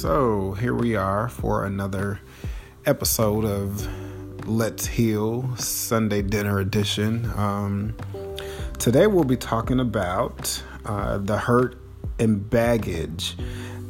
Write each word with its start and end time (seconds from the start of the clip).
So, 0.00 0.52
here 0.52 0.72
we 0.72 0.96
are 0.96 1.28
for 1.28 1.66
another 1.66 2.20
episode 2.86 3.44
of 3.44 3.86
Let's 4.48 4.86
Heal 4.86 5.54
Sunday 5.58 6.22
Dinner 6.22 6.58
Edition. 6.58 7.30
Um, 7.36 7.94
today, 8.78 9.06
we'll 9.06 9.24
be 9.24 9.36
talking 9.36 9.78
about 9.78 10.62
uh, 10.86 11.18
the 11.18 11.36
hurt 11.36 11.78
and 12.18 12.48
baggage 12.48 13.36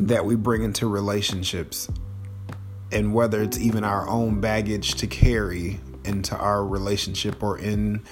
that 0.00 0.24
we 0.24 0.34
bring 0.34 0.64
into 0.64 0.88
relationships, 0.88 1.88
and 2.90 3.14
whether 3.14 3.40
it's 3.40 3.60
even 3.60 3.84
our 3.84 4.08
own 4.08 4.40
baggage 4.40 4.94
to 4.94 5.06
carry 5.06 5.78
into 6.04 6.36
our 6.36 6.66
relationship 6.66 7.40
or 7.40 7.56
into 7.56 8.02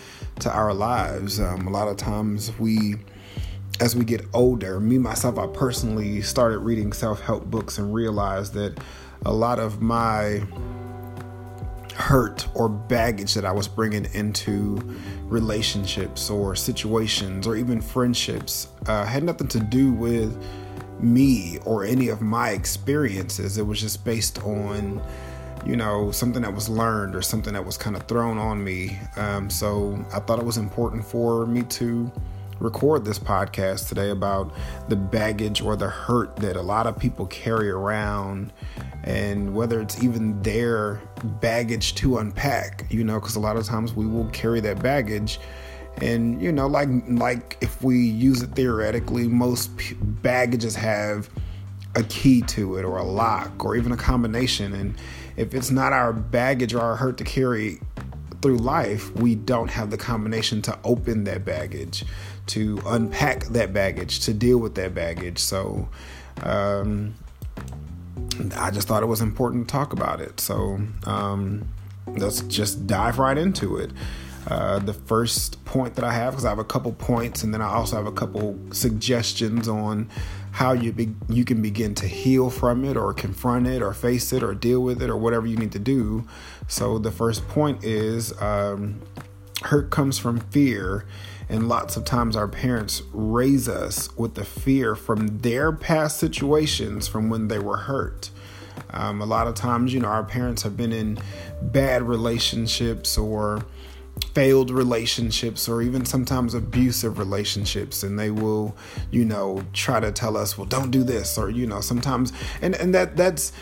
our 0.46 0.72
lives. 0.72 1.40
Um, 1.40 1.66
a 1.66 1.70
lot 1.70 1.88
of 1.88 1.96
times, 1.96 2.56
we 2.60 2.94
as 3.80 3.94
we 3.94 4.04
get 4.04 4.24
older, 4.34 4.80
me 4.80 4.98
myself, 4.98 5.38
I 5.38 5.46
personally 5.46 6.20
started 6.22 6.58
reading 6.58 6.92
self 6.92 7.20
help 7.20 7.46
books 7.46 7.78
and 7.78 7.92
realized 7.92 8.54
that 8.54 8.78
a 9.24 9.32
lot 9.32 9.58
of 9.58 9.80
my 9.80 10.42
hurt 11.94 12.46
or 12.54 12.68
baggage 12.68 13.34
that 13.34 13.44
I 13.44 13.52
was 13.52 13.66
bringing 13.66 14.06
into 14.14 14.78
relationships 15.24 16.30
or 16.30 16.54
situations 16.54 17.46
or 17.46 17.56
even 17.56 17.80
friendships 17.80 18.68
uh, 18.86 19.04
had 19.04 19.24
nothing 19.24 19.48
to 19.48 19.60
do 19.60 19.92
with 19.92 20.40
me 21.00 21.58
or 21.64 21.84
any 21.84 22.08
of 22.08 22.20
my 22.20 22.50
experiences. 22.50 23.58
It 23.58 23.66
was 23.66 23.80
just 23.80 24.04
based 24.04 24.42
on, 24.44 25.02
you 25.66 25.76
know, 25.76 26.10
something 26.12 26.42
that 26.42 26.54
was 26.54 26.68
learned 26.68 27.16
or 27.16 27.22
something 27.22 27.52
that 27.52 27.64
was 27.64 27.76
kind 27.76 27.96
of 27.96 28.04
thrown 28.04 28.38
on 28.38 28.62
me. 28.62 28.98
Um, 29.16 29.50
so 29.50 30.04
I 30.12 30.20
thought 30.20 30.38
it 30.38 30.46
was 30.46 30.56
important 30.56 31.04
for 31.04 31.46
me 31.46 31.62
to 31.64 32.10
record 32.60 33.04
this 33.04 33.18
podcast 33.18 33.88
today 33.88 34.10
about 34.10 34.52
the 34.88 34.96
baggage 34.96 35.60
or 35.60 35.76
the 35.76 35.88
hurt 35.88 36.36
that 36.36 36.56
a 36.56 36.62
lot 36.62 36.86
of 36.86 36.98
people 36.98 37.26
carry 37.26 37.70
around 37.70 38.52
and 39.04 39.54
whether 39.54 39.80
it's 39.80 40.02
even 40.02 40.42
their 40.42 41.00
baggage 41.40 41.94
to 41.94 42.18
unpack 42.18 42.84
you 42.90 43.04
know 43.04 43.18
because 43.20 43.36
a 43.36 43.40
lot 43.40 43.56
of 43.56 43.64
times 43.64 43.94
we 43.94 44.06
will 44.06 44.26
carry 44.26 44.60
that 44.60 44.82
baggage. 44.82 45.38
And 46.00 46.40
you 46.40 46.52
know 46.52 46.68
like 46.68 46.88
like 47.08 47.58
if 47.60 47.82
we 47.82 47.98
use 47.98 48.42
it 48.42 48.50
theoretically 48.50 49.26
most 49.26 49.70
baggages 50.22 50.76
have 50.76 51.28
a 51.94 52.02
key 52.04 52.42
to 52.42 52.76
it 52.76 52.84
or 52.84 52.98
a 52.98 53.02
lock 53.02 53.64
or 53.64 53.76
even 53.76 53.92
a 53.92 53.96
combination. 53.96 54.74
And 54.74 54.94
if 55.36 55.54
it's 55.54 55.70
not 55.70 55.92
our 55.92 56.12
baggage 56.12 56.74
or 56.74 56.80
our 56.80 56.96
hurt 56.96 57.18
to 57.18 57.24
carry 57.24 57.80
through 58.42 58.58
life, 58.58 59.14
we 59.16 59.34
don't 59.34 59.70
have 59.70 59.90
the 59.90 59.96
combination 59.96 60.62
to 60.62 60.78
open 60.84 61.24
that 61.24 61.44
baggage, 61.44 62.04
to 62.46 62.80
unpack 62.86 63.44
that 63.46 63.72
baggage, 63.72 64.20
to 64.20 64.34
deal 64.34 64.58
with 64.58 64.74
that 64.76 64.94
baggage. 64.94 65.38
So, 65.38 65.88
um, 66.42 67.14
I 68.56 68.70
just 68.70 68.88
thought 68.88 69.02
it 69.02 69.06
was 69.06 69.20
important 69.20 69.68
to 69.68 69.72
talk 69.72 69.92
about 69.92 70.20
it. 70.20 70.40
So, 70.40 70.80
um, 71.04 71.68
let's 72.06 72.42
just 72.42 72.86
dive 72.86 73.18
right 73.18 73.36
into 73.36 73.76
it. 73.76 73.90
Uh, 74.46 74.78
the 74.78 74.94
first 74.94 75.62
point 75.64 75.94
that 75.96 76.04
I 76.04 76.12
have, 76.12 76.32
because 76.32 76.44
I 76.44 76.48
have 76.48 76.58
a 76.58 76.64
couple 76.64 76.92
points, 76.92 77.42
and 77.42 77.52
then 77.52 77.60
I 77.60 77.68
also 77.68 77.96
have 77.96 78.06
a 78.06 78.12
couple 78.12 78.58
suggestions 78.70 79.68
on 79.68 80.08
how 80.58 80.72
you 80.72 80.90
be, 80.90 81.14
you 81.28 81.44
can 81.44 81.62
begin 81.62 81.94
to 81.94 82.08
heal 82.08 82.50
from 82.50 82.84
it, 82.84 82.96
or 82.96 83.14
confront 83.14 83.64
it, 83.68 83.80
or 83.80 83.94
face 83.94 84.32
it, 84.32 84.42
or 84.42 84.56
deal 84.56 84.80
with 84.80 85.00
it, 85.00 85.08
or 85.08 85.16
whatever 85.16 85.46
you 85.46 85.56
need 85.56 85.70
to 85.70 85.78
do. 85.78 86.26
So 86.66 86.98
the 86.98 87.12
first 87.12 87.46
point 87.46 87.84
is 87.84 88.32
um, 88.42 89.00
hurt 89.62 89.90
comes 89.90 90.18
from 90.18 90.40
fear, 90.40 91.04
and 91.48 91.68
lots 91.68 91.96
of 91.96 92.04
times 92.04 92.34
our 92.34 92.48
parents 92.48 93.02
raise 93.12 93.68
us 93.68 94.12
with 94.16 94.34
the 94.34 94.44
fear 94.44 94.96
from 94.96 95.38
their 95.38 95.70
past 95.70 96.18
situations 96.18 97.06
from 97.06 97.30
when 97.30 97.46
they 97.46 97.60
were 97.60 97.76
hurt. 97.76 98.30
Um, 98.90 99.22
a 99.22 99.26
lot 99.26 99.46
of 99.46 99.54
times, 99.54 99.94
you 99.94 100.00
know, 100.00 100.08
our 100.08 100.24
parents 100.24 100.64
have 100.64 100.76
been 100.76 100.92
in 100.92 101.20
bad 101.62 102.02
relationships 102.02 103.16
or 103.16 103.64
failed 104.34 104.70
relationships 104.70 105.68
or 105.68 105.82
even 105.82 106.04
sometimes 106.04 106.54
abusive 106.54 107.18
relationships 107.18 108.02
and 108.02 108.18
they 108.18 108.30
will 108.30 108.76
you 109.10 109.24
know 109.24 109.62
try 109.72 110.00
to 110.00 110.10
tell 110.10 110.36
us 110.36 110.56
well 110.56 110.66
don't 110.66 110.90
do 110.90 111.02
this 111.02 111.38
or 111.38 111.50
you 111.50 111.66
know 111.66 111.80
sometimes 111.80 112.32
and 112.62 112.74
and 112.76 112.94
that 112.94 113.16
that's 113.16 113.52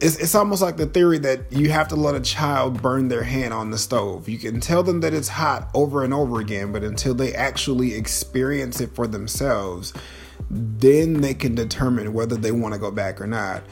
it's, 0.00 0.16
it's 0.16 0.34
almost 0.34 0.60
like 0.60 0.76
the 0.76 0.86
theory 0.86 1.18
that 1.18 1.50
you 1.50 1.70
have 1.70 1.88
to 1.88 1.96
let 1.96 2.14
a 2.14 2.20
child 2.20 2.82
burn 2.82 3.08
their 3.08 3.22
hand 3.22 3.54
on 3.54 3.70
the 3.70 3.78
stove. 3.78 4.28
You 4.28 4.38
can 4.38 4.60
tell 4.60 4.82
them 4.82 5.00
that 5.00 5.14
it's 5.14 5.28
hot 5.28 5.70
over 5.72 6.04
and 6.04 6.12
over 6.12 6.38
again, 6.38 6.70
but 6.70 6.84
until 6.84 7.14
they 7.14 7.32
actually 7.32 7.94
experience 7.94 8.80
it 8.80 8.94
for 8.94 9.06
themselves, 9.06 9.94
then 10.50 11.22
they 11.22 11.32
can 11.32 11.54
determine 11.54 12.12
whether 12.12 12.36
they 12.36 12.52
want 12.52 12.74
to 12.74 12.80
go 12.80 12.90
back 12.90 13.22
or 13.22 13.26
not. 13.26 13.62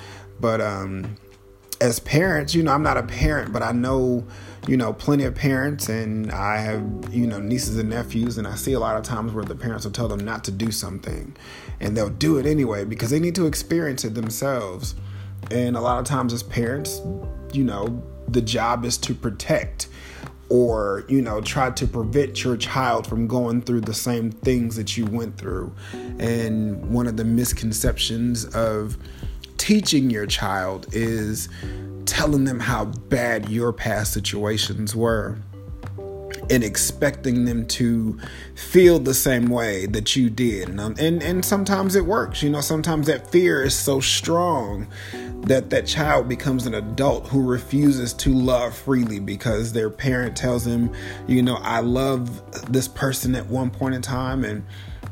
But 0.40 0.62
um, 0.62 1.16
as 1.80 2.00
parents, 2.00 2.54
you 2.54 2.62
know, 2.62 2.72
I'm 2.72 2.82
not 2.82 2.96
a 2.96 3.02
parent, 3.02 3.52
but 3.52 3.62
I 3.62 3.72
know, 3.72 4.26
you 4.66 4.76
know, 4.76 4.92
plenty 4.92 5.24
of 5.24 5.34
parents, 5.34 5.88
and 5.88 6.32
I 6.32 6.58
have, 6.58 6.82
you 7.12 7.26
know, 7.26 7.38
nieces 7.38 7.76
and 7.78 7.90
nephews, 7.90 8.38
and 8.38 8.46
I 8.46 8.54
see 8.54 8.72
a 8.72 8.80
lot 8.80 8.96
of 8.96 9.02
times 9.02 9.32
where 9.32 9.44
the 9.44 9.54
parents 9.54 9.84
will 9.84 9.92
tell 9.92 10.08
them 10.08 10.20
not 10.20 10.44
to 10.44 10.50
do 10.50 10.70
something, 10.70 11.36
and 11.80 11.96
they'll 11.96 12.08
do 12.08 12.38
it 12.38 12.46
anyway 12.46 12.84
because 12.84 13.10
they 13.10 13.20
need 13.20 13.34
to 13.34 13.46
experience 13.46 14.04
it 14.04 14.14
themselves. 14.14 14.94
And 15.50 15.76
a 15.76 15.80
lot 15.80 15.98
of 15.98 16.06
times, 16.06 16.32
as 16.32 16.42
parents, 16.42 17.02
you 17.52 17.64
know, 17.64 18.02
the 18.28 18.40
job 18.40 18.84
is 18.84 18.96
to 18.98 19.14
protect 19.14 19.88
or, 20.48 21.04
you 21.08 21.20
know, 21.20 21.40
try 21.40 21.70
to 21.70 21.86
prevent 21.86 22.44
your 22.44 22.56
child 22.56 23.06
from 23.06 23.26
going 23.26 23.60
through 23.62 23.82
the 23.82 23.94
same 23.94 24.30
things 24.30 24.76
that 24.76 24.96
you 24.96 25.04
went 25.04 25.36
through. 25.36 25.74
And 26.18 26.90
one 26.90 27.06
of 27.06 27.16
the 27.16 27.24
misconceptions 27.24 28.46
of, 28.54 28.96
teaching 29.56 30.10
your 30.10 30.26
child 30.26 30.86
is 30.92 31.48
telling 32.14 32.44
them 32.44 32.60
how 32.60 32.84
bad 32.84 33.48
your 33.48 33.72
past 33.72 34.12
situations 34.12 34.94
were 34.94 35.36
and 36.48 36.62
expecting 36.62 37.44
them 37.44 37.66
to 37.66 38.16
feel 38.54 39.00
the 39.00 39.12
same 39.12 39.48
way 39.48 39.86
that 39.86 40.14
you 40.14 40.30
did. 40.30 40.68
And, 40.68 40.80
um, 40.80 40.94
and, 41.00 41.20
and 41.24 41.44
sometimes 41.44 41.96
it 41.96 42.04
works. 42.04 42.40
You 42.40 42.50
know, 42.50 42.60
sometimes 42.60 43.08
that 43.08 43.32
fear 43.32 43.64
is 43.64 43.74
so 43.74 43.98
strong 43.98 44.86
that 45.42 45.70
that 45.70 45.88
child 45.88 46.28
becomes 46.28 46.66
an 46.66 46.74
adult 46.74 47.26
who 47.26 47.42
refuses 47.42 48.12
to 48.14 48.32
love 48.32 48.76
freely 48.76 49.18
because 49.18 49.72
their 49.72 49.90
parent 49.90 50.36
tells 50.36 50.64
them, 50.64 50.92
you 51.26 51.42
know, 51.42 51.56
I 51.56 51.80
love 51.80 52.72
this 52.72 52.86
person 52.86 53.34
at 53.34 53.46
one 53.46 53.70
point 53.70 53.96
in 53.96 54.02
time 54.02 54.44
and 54.44 54.64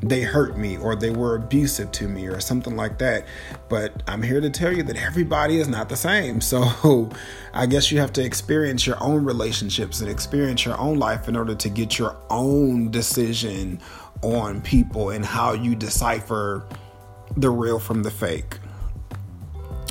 they 0.03 0.23
hurt 0.23 0.57
me 0.57 0.77
or 0.77 0.97
they 0.97 1.11
were 1.11 1.37
abusive 1.37 1.93
to 1.93 2.09
me 2.09 2.27
or 2.27 2.41
something 2.41 2.77
like 2.77 2.99
that. 2.99 3.27
But 3.69 4.03
I'm 4.09 4.23
here 4.23 4.41
to 4.41 4.51
tell 4.51 4.73
you 4.73 4.83
that 4.85 4.97
everybody 4.97 5.59
is 5.59 5.69
not 5.69 5.89
the 5.89 5.97
same. 5.97 6.41
So 6.53 7.09
I 7.55 7.65
guess 7.65 7.91
you 7.91 7.99
have 8.01 8.13
to 8.15 8.23
experience 8.23 8.87
your 8.87 9.03
own 9.03 9.25
relationships 9.25 10.01
and 10.03 10.11
experience 10.11 10.67
your 10.67 10.79
own 10.79 10.99
life 10.99 11.27
in 11.27 11.35
order 11.35 11.55
to 11.55 11.69
get 11.71 11.99
your 11.99 12.15
own 12.29 12.91
decision 12.91 13.81
on 14.21 14.61
people 14.61 15.11
and 15.11 15.25
how 15.25 15.53
you 15.53 15.75
decipher 15.75 16.67
the 17.39 17.49
real 17.49 17.79
from 17.79 18.03
the 18.03 18.11
fake. 18.11 18.59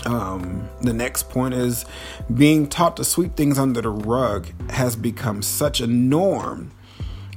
Um, 0.05 0.69
the 0.81 0.93
next 0.93 1.29
point 1.29 1.55
is 1.55 1.85
being 2.31 2.67
taught 2.67 2.97
to 2.97 3.03
sweep 3.03 3.35
things 3.35 3.57
under 3.57 3.81
the 3.81 3.89
rug 3.89 4.47
has 4.69 4.95
become 4.95 5.41
such 5.41 5.81
a 5.81 5.87
norm 5.87 6.71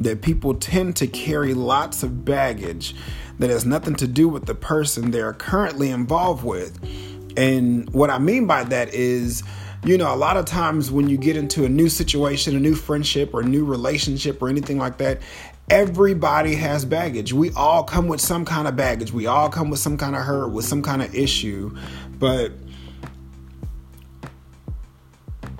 that 0.01 0.23
people 0.23 0.55
tend 0.55 0.97
to 0.97 1.07
carry 1.07 1.55
lots 1.55 2.03
of 2.03 2.25
baggage 2.25 2.95
that 3.39 3.51
has 3.51 3.65
nothing 3.65 3.95
to 3.97 4.07
do 4.07 4.29
with 4.29 4.47
the 4.47 4.55
person 4.55 5.11
they're 5.11 5.33
currently 5.33 5.91
involved 5.91 6.45
with. 6.45 6.79
And 7.37 7.89
what 7.91 8.11
I 8.11 8.19
mean 8.19 8.47
by 8.47 8.65
that 8.65 8.95
is, 8.95 9.43
you 9.85 9.99
know, 9.99 10.13
a 10.15 10.17
lot 10.17 10.37
of 10.37 10.45
times 10.45 10.91
when 10.91 11.09
you 11.09 11.17
get 11.17 11.37
into 11.37 11.65
a 11.65 11.69
new 11.69 11.89
situation, 11.89 12.57
a 12.57 12.61
new 12.61 12.75
friendship, 12.75 13.35
or 13.35 13.41
a 13.41 13.45
new 13.45 13.65
relationship, 13.65 14.41
or 14.41 14.49
anything 14.49 14.79
like 14.79 14.99
that, 14.99 15.21
everybody 15.69 16.55
has 16.55 16.85
baggage. 16.85 17.33
We 17.33 17.51
all 17.53 17.85
come 17.85 18.09
with 18.09 18.21
some 18.21 18.45
kind 18.45 18.69
of 18.69 18.77
baggage. 18.77 19.13
We 19.13 19.27
all 19.27 19.49
come 19.49 19.71
with 19.71 19.81
some 19.81 19.97
kind 19.97 20.15
of 20.17 20.23
hurt, 20.23 20.49
with 20.49 20.65
some 20.65 20.83
kind 20.83 21.03
of 21.03 21.15
issue. 21.15 21.77
But 22.19 22.53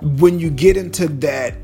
when 0.01 0.39
you 0.39 0.49
get 0.49 0.77
into 0.77 1.07
that 1.07 1.55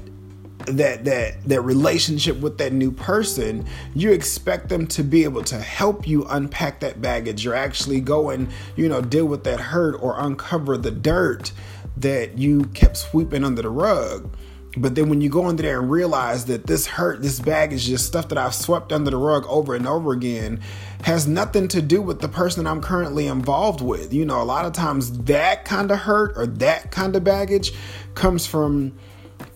that 0.68 1.06
that 1.06 1.44
that 1.44 1.62
relationship 1.62 2.40
with 2.40 2.58
that 2.58 2.74
new 2.74 2.92
person 2.92 3.66
you 3.96 4.12
expect 4.12 4.70
them 4.70 4.86
to 4.88 5.04
be 5.04 5.24
able 5.24 5.44
to 5.44 5.60
help 5.60 6.08
you 6.08 6.26
unpack 6.30 6.80
that 6.80 7.02
baggage 7.02 7.46
or 7.46 7.54
actually 7.54 8.00
go 8.00 8.30
and 8.30 8.50
you 8.76 8.88
know 8.88 9.02
deal 9.02 9.26
with 9.26 9.44
that 9.44 9.60
hurt 9.60 9.96
or 10.02 10.20
uncover 10.20 10.78
the 10.78 10.92
dirt 10.92 11.52
that 11.98 12.38
you 12.38 12.64
kept 12.68 12.98
sweeping 12.98 13.44
under 13.44 13.62
the 13.62 13.70
rug. 13.70 14.30
But 14.78 14.96
then 14.96 15.10
when 15.10 15.20
you 15.20 15.30
go 15.30 15.50
into 15.50 15.64
there 15.64 15.82
and 15.82 15.92
realize 15.92 16.46
that 16.46 16.66
this 16.66 16.88
hurt 16.88 17.22
this 17.22 17.42
baggage 17.42 17.88
just 17.88 18.06
stuff 18.06 18.30
that 18.30 18.38
i've 18.38 18.56
swept 18.56 18.94
under 18.94 19.12
the 19.12 19.18
rug 19.18 19.46
over 19.50 19.76
and 19.76 19.86
over 19.86 20.14
again 20.14 20.62
has 21.04 21.28
nothing 21.28 21.68
to 21.68 21.82
do 21.82 22.02
with 22.02 22.22
the 22.22 22.30
person 22.30 22.66
i'm 22.66 22.82
currently 22.82 23.28
involved 23.28 23.82
with. 23.82 24.14
You 24.14 24.26
know 24.26 24.42
a 24.42 24.46
lot 24.46 24.66
of 24.66 24.72
times 24.72 25.12
that 25.24 25.66
kind 25.66 25.92
of 25.92 26.00
hurt 26.00 26.38
or 26.38 26.48
that 26.48 26.90
kind 26.90 27.18
of 27.18 27.24
baggage 27.24 27.74
comes 28.16 28.46
from 28.48 28.94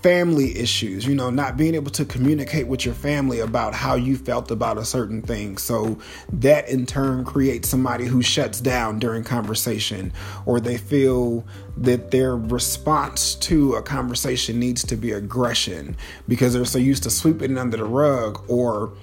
family 0.06 0.56
issues, 0.56 1.07
you 1.07 1.16
know, 1.16 1.31
not 1.31 1.57
being 1.57 1.74
able 1.74 1.90
to 1.90 2.06
communicate 2.06 2.68
with 2.68 2.86
your 2.86 2.94
family 2.94 3.40
about 3.40 3.74
how 3.74 3.96
you 3.96 4.16
felt 4.16 4.52
about 4.52 4.78
a 4.78 4.86
certain 4.86 5.19
thing. 5.19 5.57
So 5.57 5.98
that 6.31 6.69
in 6.69 6.86
turn 6.86 7.25
creates 7.25 7.69
somebody 7.69 8.06
who 8.06 8.22
shuts 8.22 8.62
down 8.62 9.00
during 9.00 9.24
conversation 9.24 10.13
or 10.46 10.60
they 10.60 10.78
feel 10.78 11.44
that 11.78 12.12
their 12.12 12.38
response 12.38 13.34
to 13.34 13.74
a 13.74 13.81
conversation 13.81 14.60
needs 14.60 14.84
to 14.84 14.96
be 14.96 15.12
aggression 15.12 15.98
because 16.28 16.54
they're 16.54 16.66
so 16.66 16.78
used 16.78 17.01
to 17.01 17.10
sweeping 17.10 17.54
it 17.54 17.58
under 17.58 17.78
the 17.78 17.84
rug 17.84 18.46
or 18.48 18.94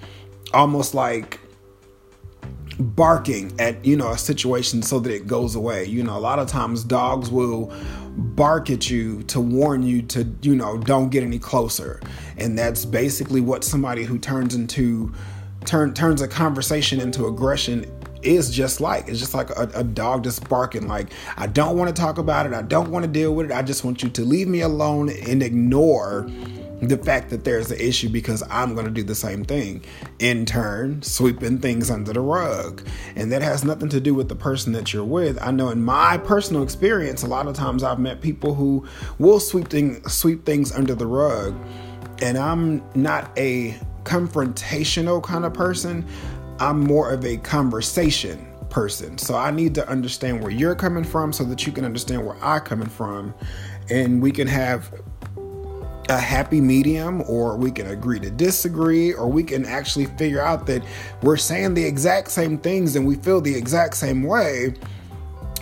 almost 0.53 0.93
like 0.93 1.37
barking 2.79 3.53
at 3.59 3.85
you 3.85 3.95
know 3.95 4.11
a 4.11 4.17
situation 4.17 4.81
so 4.81 4.99
that 4.99 5.13
it 5.13 5.27
goes 5.27 5.53
away 5.53 5.85
you 5.85 6.01
know 6.01 6.17
a 6.17 6.19
lot 6.19 6.39
of 6.39 6.47
times 6.47 6.83
dogs 6.83 7.29
will 7.29 7.71
bark 8.15 8.69
at 8.69 8.89
you 8.89 9.23
to 9.23 9.39
warn 9.39 9.83
you 9.83 10.01
to 10.01 10.27
you 10.41 10.55
know 10.55 10.77
don't 10.77 11.09
get 11.09 11.23
any 11.23 11.39
closer. 11.39 11.99
And 12.37 12.57
that's 12.57 12.85
basically 12.85 13.41
what 13.41 13.63
somebody 13.63 14.03
who 14.03 14.17
turns 14.17 14.55
into 14.55 15.13
turn 15.65 15.93
turns 15.93 16.21
a 16.21 16.27
conversation 16.27 16.99
into 16.99 17.25
aggression 17.25 17.85
is 18.21 18.49
just 18.49 18.79
like. 18.79 19.07
It's 19.07 19.19
just 19.19 19.33
like 19.33 19.49
a, 19.51 19.69
a 19.75 19.83
dog 19.83 20.23
just 20.23 20.47
barking 20.47 20.87
like 20.87 21.09
i 21.37 21.45
don't 21.45 21.77
want 21.77 21.93
to 21.93 22.01
talk 22.01 22.17
about 22.17 22.45
it. 22.45 22.53
I 22.53 22.61
don't 22.61 22.89
want 22.89 23.03
to 23.03 23.11
deal 23.11 23.33
with 23.35 23.47
it. 23.47 23.53
I 23.53 23.61
just 23.61 23.83
want 23.83 24.03
you 24.03 24.09
to 24.09 24.23
leave 24.23 24.47
me 24.47 24.61
alone 24.61 25.09
and 25.09 25.43
ignore 25.43 26.29
the 26.87 26.97
fact 26.97 27.29
that 27.29 27.43
there's 27.43 27.71
an 27.71 27.79
issue 27.79 28.09
because 28.09 28.43
I'm 28.49 28.73
going 28.73 28.85
to 28.85 28.91
do 28.91 29.03
the 29.03 29.15
same 29.15 29.43
thing. 29.43 29.83
In 30.19 30.45
turn, 30.45 31.01
sweeping 31.01 31.59
things 31.59 31.89
under 31.89 32.13
the 32.13 32.21
rug. 32.21 32.85
And 33.15 33.31
that 33.31 33.41
has 33.41 33.63
nothing 33.63 33.89
to 33.89 33.99
do 33.99 34.13
with 34.13 34.29
the 34.29 34.35
person 34.35 34.73
that 34.73 34.93
you're 34.93 35.03
with. 35.03 35.41
I 35.41 35.51
know 35.51 35.69
in 35.69 35.83
my 35.83 36.17
personal 36.17 36.63
experience, 36.63 37.23
a 37.23 37.27
lot 37.27 37.47
of 37.47 37.55
times 37.55 37.83
I've 37.83 37.99
met 37.99 38.21
people 38.21 38.53
who 38.53 38.85
will 39.19 39.39
sweep, 39.39 39.69
thing, 39.69 40.07
sweep 40.07 40.45
things 40.45 40.71
under 40.71 40.95
the 40.95 41.07
rug. 41.07 41.55
And 42.21 42.37
I'm 42.37 42.83
not 42.95 43.37
a 43.37 43.77
confrontational 44.03 45.23
kind 45.23 45.45
of 45.45 45.53
person, 45.53 46.05
I'm 46.59 46.79
more 46.79 47.11
of 47.11 47.25
a 47.25 47.37
conversation 47.37 48.47
person. 48.69 49.17
So 49.17 49.35
I 49.35 49.51
need 49.51 49.75
to 49.75 49.87
understand 49.87 50.41
where 50.41 50.51
you're 50.51 50.75
coming 50.75 51.03
from 51.03 51.31
so 51.31 51.43
that 51.45 51.65
you 51.65 51.71
can 51.71 51.85
understand 51.85 52.25
where 52.25 52.35
I'm 52.43 52.61
coming 52.61 52.89
from. 52.89 53.33
And 53.89 54.21
we 54.21 54.31
can 54.31 54.47
have 54.47 54.91
a 56.09 56.17
happy 56.17 56.59
medium, 56.59 57.23
or 57.27 57.55
we 57.57 57.71
can 57.71 57.87
agree 57.87 58.19
to 58.19 58.29
disagree, 58.29 59.13
or 59.13 59.27
we 59.27 59.43
can 59.43 59.65
actually 59.65 60.05
figure 60.05 60.41
out 60.41 60.65
that 60.67 60.83
we're 61.21 61.37
saying 61.37 61.73
the 61.73 61.83
exact 61.83 62.31
same 62.31 62.57
things 62.57 62.95
and 62.95 63.05
we 63.05 63.15
feel 63.15 63.39
the 63.39 63.53
exact 63.53 63.95
same 63.95 64.23
way. 64.23 64.73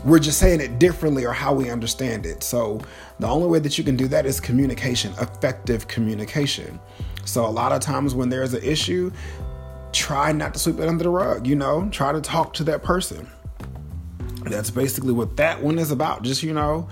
We're 0.04 0.20
just 0.20 0.40
saying 0.40 0.62
it 0.62 0.80
differently 0.80 1.26
or 1.26 1.32
how 1.32 1.54
we 1.54 1.70
understand 1.70 2.26
it. 2.26 2.42
So, 2.44 2.82
the 3.20 3.28
only 3.28 3.48
way 3.48 3.60
that 3.60 3.78
you 3.78 3.84
can 3.84 3.96
do 3.96 4.08
that 4.08 4.26
is 4.26 4.40
communication, 4.40 5.14
effective 5.20 5.88
communication. 5.88 6.80
So, 7.24 7.46
a 7.46 7.50
lot 7.52 7.72
of 7.72 7.82
times 7.82 8.16
when 8.16 8.30
there's 8.30 8.56
an 8.56 8.64
issue, 8.64 9.12
try 9.92 10.32
not 10.32 10.56
to 10.56 10.60
sweep 10.60 10.80
it 10.80 10.88
under 10.88 11.04
the 11.04 11.10
rug, 11.10 11.46
you 11.46 11.56
know, 11.56 11.88
try 11.92 12.12
to 12.12 12.22
talk 12.22 12.54
to 12.56 12.64
that 12.64 12.82
person. 12.82 13.30
That's 14.46 14.72
basically 14.72 15.14
what 15.14 15.38
that 15.38 15.62
one 15.62 15.78
is 15.78 15.92
about. 15.92 16.24
Just, 16.24 16.42
you 16.42 16.54
know, 16.54 16.90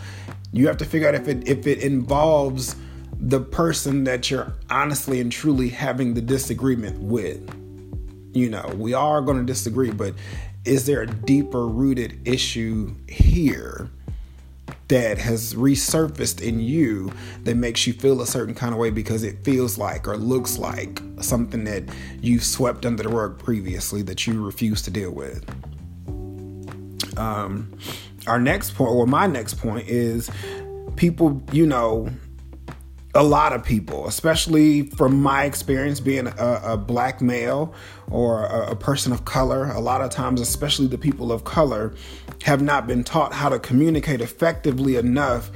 you 0.51 0.67
have 0.67 0.77
to 0.77 0.85
figure 0.85 1.07
out 1.07 1.15
if 1.15 1.27
it 1.27 1.47
if 1.47 1.65
it 1.65 1.79
involves 1.79 2.75
the 3.19 3.39
person 3.39 4.05
that 4.05 4.31
you're 4.31 4.53
honestly 4.69 5.19
and 5.19 5.31
truly 5.31 5.69
having 5.69 6.13
the 6.13 6.21
disagreement 6.21 6.99
with. 6.99 7.55
You 8.33 8.49
know, 8.49 8.73
we 8.77 8.93
are 8.93 9.21
going 9.21 9.37
to 9.37 9.45
disagree, 9.45 9.91
but 9.91 10.13
is 10.65 10.85
there 10.85 11.01
a 11.01 11.07
deeper 11.07 11.67
rooted 11.67 12.27
issue 12.27 12.95
here 13.07 13.89
that 14.87 15.17
has 15.17 15.53
resurfaced 15.53 16.41
in 16.41 16.59
you 16.59 17.11
that 17.43 17.55
makes 17.55 17.85
you 17.85 17.93
feel 17.93 18.21
a 18.21 18.25
certain 18.25 18.55
kind 18.55 18.73
of 18.73 18.79
way 18.79 18.89
because 18.89 19.23
it 19.23 19.43
feels 19.43 19.77
like 19.77 20.07
or 20.07 20.17
looks 20.17 20.57
like 20.57 21.01
something 21.21 21.63
that 21.63 21.83
you 22.21 22.39
swept 22.39 22.85
under 22.85 23.03
the 23.03 23.09
rug 23.09 23.37
previously 23.37 24.01
that 24.01 24.25
you 24.25 24.43
refuse 24.43 24.81
to 24.81 24.91
deal 24.91 25.11
with? 25.11 25.43
Um, 27.17 27.71
our 28.27 28.39
next 28.39 28.75
point, 28.75 28.91
or 28.91 29.05
my 29.05 29.27
next 29.27 29.55
point, 29.55 29.87
is 29.87 30.29
people, 30.95 31.41
you 31.51 31.65
know, 31.65 32.09
a 33.15 33.23
lot 33.23 33.53
of 33.53 33.63
people, 33.63 34.07
especially 34.07 34.83
from 34.83 35.21
my 35.21 35.45
experience 35.45 35.99
being 35.99 36.27
a, 36.27 36.61
a 36.63 36.77
black 36.77 37.21
male 37.21 37.73
or 38.11 38.45
a, 38.45 38.71
a, 38.71 38.75
person 38.75 39.11
of 39.11 39.25
color, 39.25 39.65
a 39.71 39.79
lot 39.79 40.01
of 40.01 40.11
times, 40.11 40.39
especially 40.39 40.85
the 40.85 40.97
people 40.97 41.31
of 41.31 41.43
color, 41.43 41.95
have 42.43 42.61
not 42.61 42.85
been 42.85 43.03
taught 43.03 43.33
how 43.33 43.49
to 43.49 43.57
communicate 43.57 44.21
effectively 44.21 44.95
enough 44.95 45.49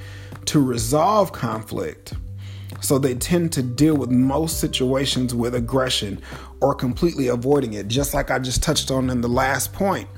to 0.45 0.59
resolve 0.59 1.31
conflict. 1.31 2.13
So 2.81 2.97
they 2.97 3.13
tend 3.13 3.53
to 3.53 3.63
deal 3.63 3.95
with 3.95 4.09
most 4.09 4.59
situations 4.59 5.33
with 5.33 5.53
aggression 5.53 6.21
or 6.59 6.73
completely 6.73 7.27
avoiding 7.27 7.73
it, 7.73 7.87
just 7.87 8.13
like 8.13 8.31
I 8.31 8.39
just 8.39 8.63
touched 8.63 8.89
on 8.89 9.09
in 9.09 9.21
the 9.21 9.29
last 9.29 9.73
point. 9.73 10.09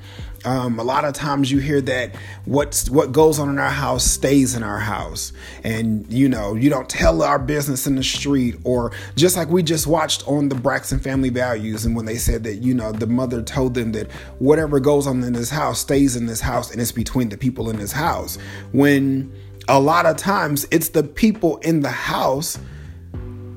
Um, 0.43 0.79
a 0.79 0.83
lot 0.83 1.05
of 1.05 1.13
times 1.13 1.51
you 1.51 1.59
hear 1.59 1.81
that 1.81 2.15
what's 2.45 2.89
what 2.89 3.11
goes 3.11 3.39
on 3.39 3.49
in 3.49 3.57
our 3.57 3.69
house 3.69 4.03
stays 4.03 4.55
in 4.55 4.63
our 4.63 4.77
house, 4.77 5.33
and 5.63 6.11
you 6.11 6.29
know 6.29 6.53
you 6.53 6.69
don't 6.69 6.89
tell 6.89 7.23
our 7.23 7.39
business 7.39 7.87
in 7.87 7.95
the 7.95 8.03
street, 8.03 8.55
or 8.63 8.91
just 9.15 9.37
like 9.37 9.49
we 9.49 9.63
just 9.63 9.87
watched 9.87 10.27
on 10.27 10.49
the 10.49 10.55
Braxton 10.55 10.99
Family 10.99 11.29
Values, 11.29 11.85
and 11.85 11.95
when 11.95 12.05
they 12.05 12.17
said 12.17 12.43
that 12.43 12.55
you 12.55 12.73
know 12.73 12.91
the 12.91 13.07
mother 13.07 13.41
told 13.41 13.73
them 13.73 13.91
that 13.93 14.11
whatever 14.39 14.79
goes 14.79 15.07
on 15.07 15.23
in 15.23 15.33
this 15.33 15.49
house 15.49 15.79
stays 15.79 16.15
in 16.15 16.25
this 16.25 16.41
house, 16.41 16.71
and 16.71 16.81
it's 16.81 16.91
between 16.91 17.29
the 17.29 17.37
people 17.37 17.69
in 17.69 17.77
this 17.77 17.91
house. 17.91 18.37
When 18.71 19.31
a 19.67 19.79
lot 19.79 20.05
of 20.05 20.17
times 20.17 20.67
it's 20.71 20.89
the 20.89 21.03
people 21.03 21.57
in 21.57 21.81
the 21.81 21.89
house 21.89 22.59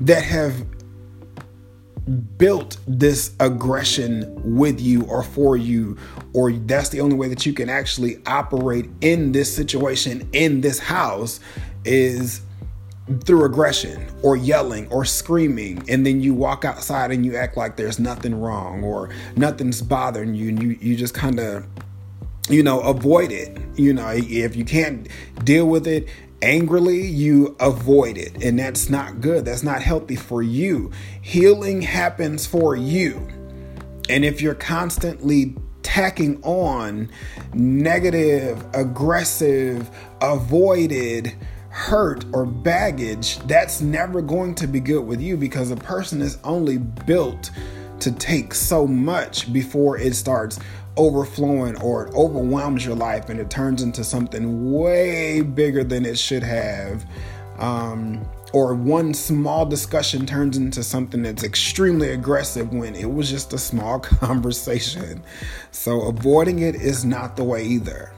that 0.01 0.23
have 0.23 0.55
built 2.09 2.79
this 2.87 3.35
aggression 3.41 4.57
with 4.57 4.81
you 4.81 5.05
or 5.05 5.23
for 5.23 5.57
you, 5.57 5.97
or 6.33 6.53
that's 6.53 6.89
the 6.89 7.01
only 7.01 7.17
way 7.17 7.29
that 7.29 7.45
you 7.47 7.53
can 7.53 7.69
actually 7.69 8.21
operate 8.27 8.89
in 9.01 9.33
this 9.33 9.55
situation 9.55 10.29
in 10.33 10.61
this 10.61 10.79
house 10.79 11.41
is 11.85 12.43
through 13.25 13.45
aggression 13.45 14.07
or 14.23 14.37
yelling 14.37 14.87
or 14.89 15.03
screaming 15.03 15.83
and 15.89 16.05
then 16.05 16.21
you 16.21 16.35
walk 16.35 16.67
outside 16.67 17.11
and 17.11 17.25
you 17.25 17.37
act 17.37 17.57
like 17.57 17.75
there's 17.77 17.99
nothing 17.99 18.39
wrong 18.39 18.85
or 18.85 19.09
nothing's 19.35 19.81
bothering 19.81 20.35
you 20.35 20.49
and 20.51 20.63
you 20.63 20.77
you 20.83 20.95
just 20.95 21.15
kind 21.15 21.41
of 21.41 21.67
you 22.49 22.63
know 22.63 22.81
avoid 22.81 23.33
it. 23.33 23.57
You 23.77 23.93
know 23.93 24.09
if 24.09 24.57
you 24.57 24.65
can't 24.65 25.09
deal 25.45 25.67
with 25.67 25.87
it 25.87 26.09
angrily, 26.43 27.07
you 27.07 27.57
avoid 27.61 28.19
it. 28.19 28.43
And 28.43 28.59
that's 28.59 28.89
not 28.89 29.21
good. 29.21 29.45
That's 29.45 29.63
not 29.63 29.83
healthy 29.83 30.17
for 30.17 30.43
you. 30.43 30.91
Healing 31.23 31.83
happens 31.83 32.47
for 32.47 32.77
you. 32.77 33.27
And 34.09 34.25
if 34.25 34.41
you're 34.41 34.55
constantly 34.55 35.55
tacking 35.83 36.43
on 36.43 37.11
negative, 37.55 38.65
aggressive, 38.75 39.91
avoided, 40.21 41.35
hurt, 41.71 42.25
or 42.33 42.47
baggage, 42.47 43.39
that's 43.41 43.81
never 43.81 44.23
going 44.23 44.55
to 44.57 44.67
be 44.67 44.81
good 44.81 45.07
with 45.07 45.21
you 45.21 45.37
because 45.37 45.71
a 45.71 45.77
person 45.77 46.23
is 46.23 46.39
only 46.45 46.79
built 46.79 47.51
to 48.01 48.13
take 48.13 48.55
so 48.55 48.87
much 48.87 49.53
before 49.53 49.99
it 49.99 50.15
starts 50.15 50.59
overflowing 50.99 51.81
or 51.81 52.09
it 52.09 52.15
overwhelms 52.15 52.85
your 52.85 52.97
life 52.97 53.29
and 53.31 53.41
it 53.41 53.49
turns 53.49 53.83
into 53.83 54.05
something 54.05 54.73
way 54.73 55.41
bigger 55.41 55.85
than 55.85 56.05
it 56.05 56.19
should 56.19 56.43
have. 56.43 57.07
Um, 57.59 58.29
or 58.53 58.75
one 58.75 59.13
small 59.15 59.67
discussion 59.67 60.27
turns 60.27 60.57
into 60.57 60.83
something 60.83 61.23
that's 61.23 61.45
extremely 61.45 62.11
aggressive 62.11 62.73
when 62.73 62.95
it 62.95 63.11
was 63.11 63.31
just 63.31 63.53
a 63.53 63.59
small 63.59 64.01
conversation. 64.01 65.23
So 65.71 66.03
avoiding 66.03 66.61
it 66.61 66.75
is 66.75 67.05
not 67.05 67.37
the 67.37 67.45
way 67.45 67.65
either. 67.65 68.13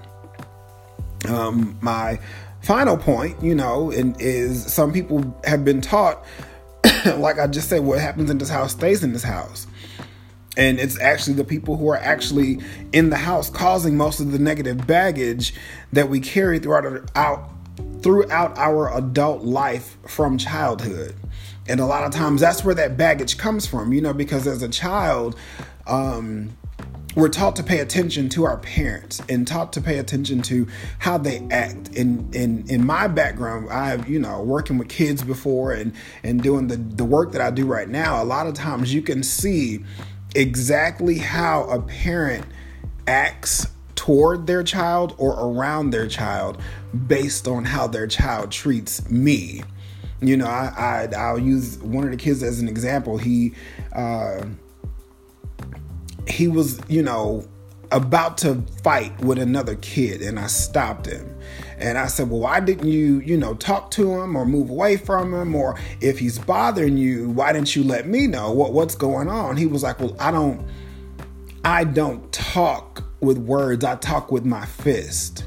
Um, 1.28 1.78
my 1.80 2.18
final 2.62 2.96
point, 2.96 3.42
you 3.42 3.54
know, 3.54 3.90
and 3.90 4.16
is 4.20 4.72
some 4.72 4.92
people 4.92 5.38
have 5.44 5.64
been 5.64 5.80
taught, 5.80 6.24
like 7.16 7.38
I 7.38 7.46
just 7.46 7.68
said, 7.68 7.82
what 7.82 7.98
happens 7.98 8.30
in 8.30 8.38
this 8.38 8.48
house 8.48 8.72
stays 8.72 9.02
in 9.02 9.12
this 9.12 9.22
house 9.22 9.66
and 10.56 10.80
it's 10.80 11.00
actually 11.00 11.34
the 11.34 11.44
people 11.44 11.76
who 11.76 11.88
are 11.88 11.98
actually 11.98 12.58
in 12.92 13.10
the 13.10 13.16
house 13.16 13.48
causing 13.48 13.96
most 13.96 14.20
of 14.20 14.32
the 14.32 14.38
negative 14.38 14.86
baggage 14.86 15.54
that 15.92 16.08
we 16.08 16.20
carry 16.20 16.58
throughout 16.58 16.84
our, 16.84 17.04
out, 17.14 17.50
throughout 18.02 18.58
our 18.58 18.96
adult 18.96 19.44
life 19.44 19.96
from 20.06 20.38
childhood. 20.38 21.14
And 21.68 21.78
a 21.78 21.86
lot 21.86 22.04
of 22.04 22.12
times 22.12 22.40
that's 22.40 22.64
where 22.64 22.74
that 22.74 22.96
baggage 22.96 23.38
comes 23.38 23.66
from 23.66 23.92
you 23.92 24.00
know 24.00 24.12
because 24.12 24.46
as 24.46 24.62
a 24.62 24.68
child 24.68 25.36
um, 25.86 26.50
we're 27.16 27.28
taught 27.28 27.56
to 27.56 27.62
pay 27.62 27.80
attention 27.80 28.28
to 28.30 28.44
our 28.44 28.56
parents 28.58 29.20
and 29.28 29.46
taught 29.46 29.72
to 29.72 29.80
pay 29.80 29.98
attention 29.98 30.42
to 30.42 30.66
how 30.98 31.18
they 31.18 31.46
act. 31.50 31.88
In 31.90 32.28
in 32.32 32.68
in 32.68 32.86
my 32.86 33.08
background 33.08 33.68
i've 33.70 34.08
you 34.08 34.18
know 34.18 34.42
working 34.42 34.78
with 34.78 34.88
kids 34.88 35.22
before 35.22 35.72
and 35.72 35.92
and 36.22 36.42
doing 36.42 36.68
the 36.68 36.76
the 36.76 37.04
work 37.04 37.32
that 37.32 37.40
i 37.40 37.50
do 37.50 37.66
right 37.66 37.88
now 37.88 38.22
a 38.22 38.24
lot 38.24 38.46
of 38.46 38.54
times 38.54 38.94
you 38.94 39.02
can 39.02 39.22
see 39.22 39.84
exactly 40.34 41.18
how 41.18 41.64
a 41.64 41.80
parent 41.80 42.46
acts 43.06 43.66
toward 43.94 44.46
their 44.46 44.62
child 44.62 45.14
or 45.18 45.32
around 45.32 45.90
their 45.90 46.08
child 46.08 46.60
based 47.06 47.46
on 47.46 47.64
how 47.64 47.86
their 47.86 48.06
child 48.06 48.50
treats 48.50 49.08
me. 49.10 49.62
You 50.20 50.36
know, 50.36 50.46
I, 50.46 51.08
I 51.14 51.16
I'll 51.16 51.38
use 51.38 51.78
one 51.78 52.04
of 52.04 52.10
the 52.10 52.16
kids 52.16 52.42
as 52.42 52.60
an 52.60 52.68
example. 52.68 53.18
He 53.18 53.54
uh, 53.92 54.44
he 56.26 56.48
was, 56.48 56.80
you 56.88 57.02
know, 57.02 57.46
about 57.90 58.38
to 58.38 58.62
fight 58.82 59.18
with 59.20 59.38
another 59.38 59.76
kid, 59.76 60.22
and 60.22 60.38
I 60.38 60.46
stopped 60.46 61.06
him. 61.06 61.29
And 61.80 61.96
I 61.98 62.06
said, 62.06 62.30
Well, 62.30 62.40
why 62.40 62.60
didn't 62.60 62.88
you, 62.88 63.20
you 63.20 63.36
know, 63.36 63.54
talk 63.54 63.90
to 63.92 64.20
him 64.20 64.36
or 64.36 64.44
move 64.44 64.70
away 64.70 64.96
from 64.96 65.32
him? 65.32 65.54
Or 65.54 65.78
if 66.00 66.18
he's 66.18 66.38
bothering 66.38 66.96
you, 66.96 67.30
why 67.30 67.52
didn't 67.52 67.74
you 67.74 67.84
let 67.84 68.06
me 68.06 68.26
know 68.26 68.52
what, 68.52 68.72
what's 68.72 68.94
going 68.94 69.28
on? 69.28 69.56
He 69.56 69.66
was 69.66 69.82
like, 69.82 69.98
Well, 70.00 70.16
I 70.18 70.30
don't 70.30 70.66
I 71.64 71.84
don't 71.84 72.30
talk 72.32 73.04
with 73.20 73.38
words, 73.38 73.84
I 73.84 73.96
talk 73.96 74.32
with 74.32 74.44
my 74.44 74.64
fist. 74.64 75.44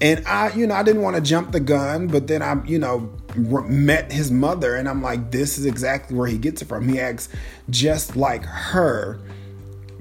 And 0.00 0.26
I, 0.26 0.50
you 0.54 0.66
know, 0.66 0.74
I 0.74 0.82
didn't 0.82 1.02
want 1.02 1.16
to 1.16 1.22
jump 1.22 1.52
the 1.52 1.60
gun, 1.60 2.06
but 2.06 2.26
then 2.26 2.42
I, 2.42 2.64
you 2.64 2.78
know, 2.78 3.12
met 3.36 4.10
his 4.10 4.30
mother 4.30 4.74
and 4.74 4.88
I'm 4.88 5.02
like, 5.02 5.30
this 5.30 5.58
is 5.58 5.66
exactly 5.66 6.16
where 6.16 6.26
he 6.26 6.38
gets 6.38 6.62
it 6.62 6.68
from. 6.68 6.88
He 6.88 6.98
acts 6.98 7.28
just 7.68 8.16
like 8.16 8.44
her 8.44 9.20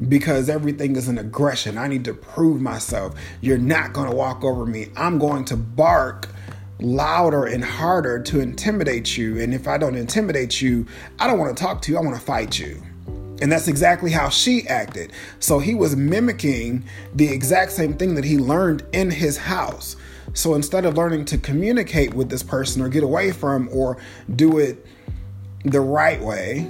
because 0.08 0.50
everything 0.50 0.96
is 0.96 1.08
an 1.08 1.18
aggression. 1.18 1.78
I 1.78 1.88
need 1.88 2.06
to 2.06 2.14
prove 2.14 2.62
myself. 2.62 3.16
You're 3.42 3.58
not 3.58 3.94
going 3.94 4.10
to 4.10 4.16
walk 4.16 4.44
over 4.44 4.66
me. 4.66 4.90
I'm 4.96 5.20
going 5.20 5.46
to 5.46 5.58
bark 5.58 6.30
louder 6.80 7.46
and 7.46 7.64
harder 7.64 8.22
to 8.24 8.40
intimidate 8.40 9.18
you. 9.18 9.40
And 9.40 9.54
if 9.54 9.68
I 9.68 9.78
don't 9.78 9.96
intimidate 9.96 10.62
you, 10.62 10.86
I 11.20 11.28
don't 11.28 11.40
want 11.40 11.56
to 11.56 11.62
talk 11.62 11.82
to 11.84 11.92
you. 11.92 11.98
I 11.98 12.02
want 12.02 12.16
to 12.16 12.22
fight 12.22 12.58
you. 12.58 12.82
And 13.42 13.52
that's 13.52 13.68
exactly 13.68 14.12
how 14.12 14.30
she 14.30 14.68
acted. 14.68 15.14
So 15.40 15.60
he 15.60 15.74
was 15.74 15.96
mimicking 15.96 16.84
the 17.14 17.32
exact 17.32 17.72
same 17.72 17.94
thing 17.94 18.16
that 18.16 18.26
he 18.26 18.38
learned 18.38 18.86
in 18.92 19.10
his 19.10 19.38
house. 19.38 19.96
So 20.34 20.56
instead 20.56 20.86
of 20.86 20.96
learning 20.96 21.26
to 21.26 21.38
communicate 21.38 22.14
with 22.14 22.30
this 22.30 22.44
person 22.44 22.82
or 22.82 22.90
get 22.90 23.04
away 23.04 23.32
from 23.32 23.70
or 23.72 23.98
do 24.36 24.60
it 24.60 24.86
the 25.64 25.82
right 25.82 26.22
way, 26.22 26.70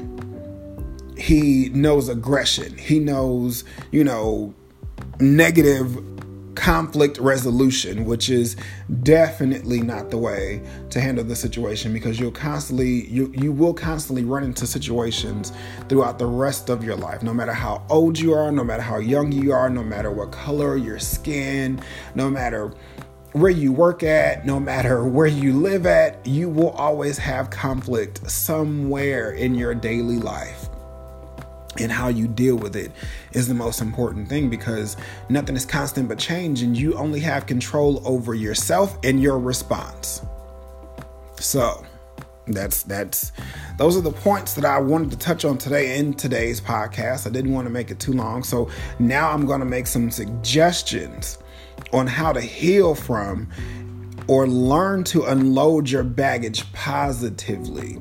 he 1.19 1.69
knows 1.69 2.07
aggression. 2.07 2.77
He 2.77 2.99
knows, 2.99 3.65
you 3.91 4.03
know, 4.03 4.53
negative 5.19 6.03
conflict 6.55 7.17
resolution, 7.19 8.05
which 8.05 8.29
is 8.29 8.55
definitely 9.03 9.81
not 9.81 10.09
the 10.09 10.17
way 10.17 10.61
to 10.89 10.99
handle 10.99 11.23
the 11.23 11.35
situation 11.35 11.93
because 11.93 12.19
you'll 12.19 12.31
constantly 12.31 13.07
you 13.07 13.31
you 13.35 13.51
will 13.51 13.73
constantly 13.73 14.23
run 14.23 14.43
into 14.43 14.65
situations 14.65 15.53
throughout 15.88 16.19
the 16.19 16.25
rest 16.25 16.69
of 16.69 16.83
your 16.83 16.95
life. 16.95 17.21
No 17.21 17.33
matter 17.33 17.53
how 17.53 17.83
old 17.89 18.17
you 18.17 18.33
are, 18.33 18.51
no 18.51 18.63
matter 18.63 18.81
how 18.81 18.97
young 18.97 19.31
you 19.31 19.51
are, 19.51 19.69
no 19.69 19.83
matter 19.83 20.11
what 20.11 20.31
color 20.31 20.77
your 20.77 20.99
skin, 20.99 21.81
no 22.15 22.29
matter 22.29 22.73
where 23.33 23.51
you 23.51 23.71
work 23.71 24.03
at, 24.03 24.45
no 24.45 24.59
matter 24.59 25.05
where 25.05 25.27
you 25.27 25.53
live 25.53 25.85
at, 25.85 26.25
you 26.25 26.49
will 26.49 26.71
always 26.71 27.17
have 27.17 27.49
conflict 27.49 28.29
somewhere 28.29 29.31
in 29.31 29.53
your 29.53 29.75
daily 29.75 30.17
life 30.17 30.68
and 31.77 31.91
how 31.91 32.07
you 32.07 32.27
deal 32.27 32.55
with 32.55 32.75
it 32.75 32.91
is 33.33 33.47
the 33.47 33.53
most 33.53 33.79
important 33.81 34.27
thing 34.27 34.49
because 34.49 34.97
nothing 35.29 35.55
is 35.55 35.65
constant 35.65 36.09
but 36.09 36.17
change 36.17 36.61
and 36.61 36.75
you 36.77 36.95
only 36.95 37.19
have 37.19 37.45
control 37.45 38.01
over 38.05 38.33
yourself 38.33 38.97
and 39.03 39.21
your 39.21 39.38
response 39.38 40.21
so 41.39 41.85
that's 42.47 42.83
that's 42.83 43.31
those 43.77 43.95
are 43.95 44.01
the 44.01 44.11
points 44.11 44.55
that 44.55 44.65
I 44.65 44.79
wanted 44.79 45.11
to 45.11 45.17
touch 45.17 45.45
on 45.45 45.57
today 45.57 45.97
in 45.97 46.13
today's 46.13 46.59
podcast. 46.59 47.25
I 47.25 47.29
didn't 47.29 47.53
want 47.53 47.65
to 47.65 47.69
make 47.69 47.91
it 47.91 47.99
too 47.99 48.11
long. 48.11 48.43
So 48.43 48.69
now 48.99 49.31
I'm 49.31 49.45
going 49.45 49.61
to 49.61 49.65
make 49.65 49.88
some 49.88 50.11
suggestions 50.11 51.38
on 51.93 52.07
how 52.07 52.33
to 52.33 52.41
heal 52.41 52.93
from 52.93 53.49
or 54.27 54.47
learn 54.47 55.03
to 55.05 55.23
unload 55.23 55.89
your 55.89 56.03
baggage 56.03 56.71
positively 56.73 57.97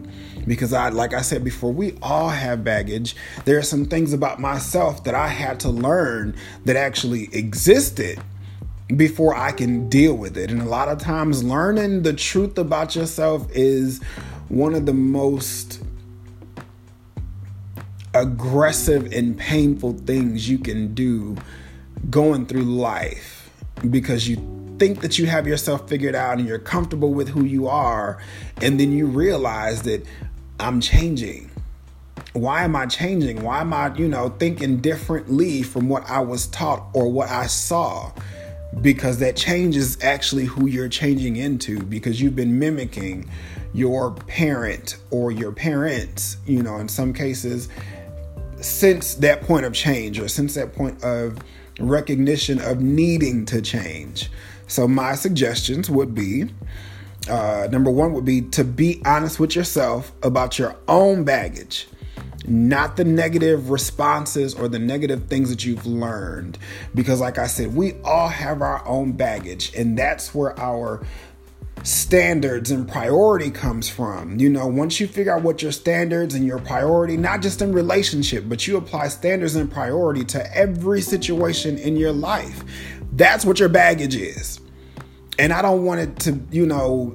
because 0.48 0.72
I 0.72 0.88
like 0.88 1.14
I 1.14 1.22
said 1.22 1.44
before 1.44 1.72
we 1.72 1.96
all 2.02 2.30
have 2.30 2.64
baggage. 2.64 3.14
There 3.44 3.58
are 3.58 3.62
some 3.62 3.84
things 3.84 4.12
about 4.12 4.40
myself 4.40 5.04
that 5.04 5.14
I 5.14 5.28
had 5.28 5.60
to 5.60 5.68
learn 5.68 6.34
that 6.64 6.76
actually 6.76 7.28
existed 7.32 8.18
before 8.96 9.36
I 9.36 9.52
can 9.52 9.88
deal 9.88 10.14
with 10.14 10.36
it. 10.36 10.50
And 10.50 10.62
a 10.62 10.64
lot 10.64 10.88
of 10.88 10.98
times 10.98 11.44
learning 11.44 12.02
the 12.02 12.14
truth 12.14 12.58
about 12.58 12.96
yourself 12.96 13.46
is 13.52 14.02
one 14.48 14.74
of 14.74 14.86
the 14.86 14.94
most 14.94 15.82
aggressive 18.14 19.12
and 19.12 19.38
painful 19.38 19.92
things 19.92 20.48
you 20.48 20.58
can 20.58 20.94
do 20.94 21.36
going 22.08 22.46
through 22.46 22.62
life. 22.62 23.50
Because 23.90 24.26
you 24.26 24.36
think 24.78 25.00
that 25.00 25.18
you 25.18 25.26
have 25.26 25.46
yourself 25.46 25.88
figured 25.88 26.14
out 26.14 26.38
and 26.38 26.46
you're 26.46 26.58
comfortable 26.58 27.12
with 27.12 27.28
who 27.28 27.44
you 27.44 27.66
are 27.68 28.18
and 28.62 28.78
then 28.78 28.92
you 28.92 29.06
realize 29.06 29.82
that 29.82 30.04
I'm 30.60 30.80
changing. 30.80 31.50
Why 32.32 32.64
am 32.64 32.74
I 32.74 32.86
changing? 32.86 33.42
Why 33.42 33.60
am 33.60 33.72
I, 33.72 33.94
you 33.94 34.08
know, 34.08 34.30
thinking 34.38 34.78
differently 34.78 35.62
from 35.62 35.88
what 35.88 36.08
I 36.10 36.20
was 36.20 36.48
taught 36.48 36.88
or 36.94 37.10
what 37.10 37.28
I 37.28 37.46
saw? 37.46 38.12
Because 38.82 39.18
that 39.20 39.36
change 39.36 39.76
is 39.76 40.02
actually 40.02 40.44
who 40.44 40.66
you're 40.66 40.88
changing 40.88 41.36
into 41.36 41.80
because 41.82 42.20
you've 42.20 42.36
been 42.36 42.58
mimicking 42.58 43.30
your 43.72 44.12
parent 44.12 44.96
or 45.10 45.30
your 45.30 45.52
parents, 45.52 46.38
you 46.46 46.62
know, 46.62 46.76
in 46.76 46.88
some 46.88 47.12
cases, 47.12 47.68
since 48.60 49.14
that 49.14 49.42
point 49.42 49.64
of 49.64 49.72
change 49.72 50.18
or 50.18 50.28
since 50.28 50.54
that 50.54 50.74
point 50.74 51.02
of 51.04 51.38
recognition 51.78 52.60
of 52.60 52.80
needing 52.80 53.44
to 53.46 53.62
change. 53.62 54.30
So, 54.66 54.86
my 54.88 55.14
suggestions 55.14 55.88
would 55.88 56.14
be 56.14 56.50
uh, 57.28 57.68
number 57.70 57.90
one 57.90 58.12
would 58.12 58.24
be 58.24 58.42
to 58.42 58.64
be 58.64 59.02
honest 59.04 59.38
with 59.38 59.54
yourself 59.54 60.12
about 60.22 60.58
your 60.58 60.76
own 60.88 61.24
baggage, 61.24 61.86
not 62.46 62.96
the 62.96 63.04
negative 63.04 63.70
responses 63.70 64.54
or 64.54 64.68
the 64.68 64.78
negative 64.78 65.26
things 65.26 65.50
that 65.50 65.64
you've 65.64 65.86
learned. 65.86 66.58
Because, 66.94 67.20
like 67.20 67.38
I 67.38 67.46
said, 67.46 67.74
we 67.74 67.94
all 68.04 68.28
have 68.28 68.62
our 68.62 68.86
own 68.86 69.12
baggage, 69.12 69.72
and 69.74 69.98
that's 69.98 70.34
where 70.34 70.58
our 70.58 71.04
standards 71.84 72.70
and 72.70 72.88
priority 72.88 73.50
comes 73.50 73.88
from. 73.88 74.38
You 74.38 74.50
know, 74.50 74.66
once 74.66 75.00
you 75.00 75.06
figure 75.06 75.34
out 75.34 75.42
what 75.42 75.62
your 75.62 75.72
standards 75.72 76.34
and 76.34 76.44
your 76.44 76.58
priority, 76.58 77.16
not 77.16 77.40
just 77.42 77.62
in 77.62 77.72
relationship, 77.72 78.44
but 78.48 78.66
you 78.66 78.76
apply 78.76 79.08
standards 79.08 79.54
and 79.54 79.70
priority 79.70 80.24
to 80.26 80.56
every 80.56 81.00
situation 81.00 81.78
in 81.78 81.96
your 81.96 82.12
life. 82.12 82.64
That's 83.12 83.44
what 83.44 83.58
your 83.60 83.68
baggage 83.68 84.16
is. 84.16 84.60
And 85.38 85.52
I 85.52 85.62
don't 85.62 85.84
want 85.84 86.00
it 86.00 86.18
to, 86.20 86.40
you 86.50 86.66
know, 86.66 87.14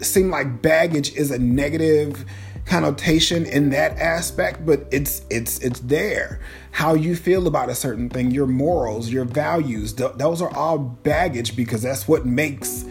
seem 0.00 0.30
like 0.30 0.62
baggage 0.62 1.14
is 1.14 1.30
a 1.30 1.38
negative 1.38 2.24
connotation 2.64 3.44
in 3.44 3.70
that 3.70 3.98
aspect 3.98 4.64
but 4.64 4.86
it's 4.92 5.22
it's 5.30 5.58
it's 5.58 5.80
there. 5.80 6.40
How 6.70 6.94
you 6.94 7.16
feel 7.16 7.46
about 7.46 7.68
a 7.68 7.74
certain 7.74 8.08
thing 8.08 8.30
your 8.30 8.46
morals 8.46 9.10
your 9.10 9.24
values 9.24 9.92
th- 9.92 10.12
those 10.16 10.40
are 10.40 10.54
all 10.56 10.78
baggage 10.78 11.56
because 11.56 11.82
that's 11.82 12.06
what 12.06 12.24
makes 12.24 12.84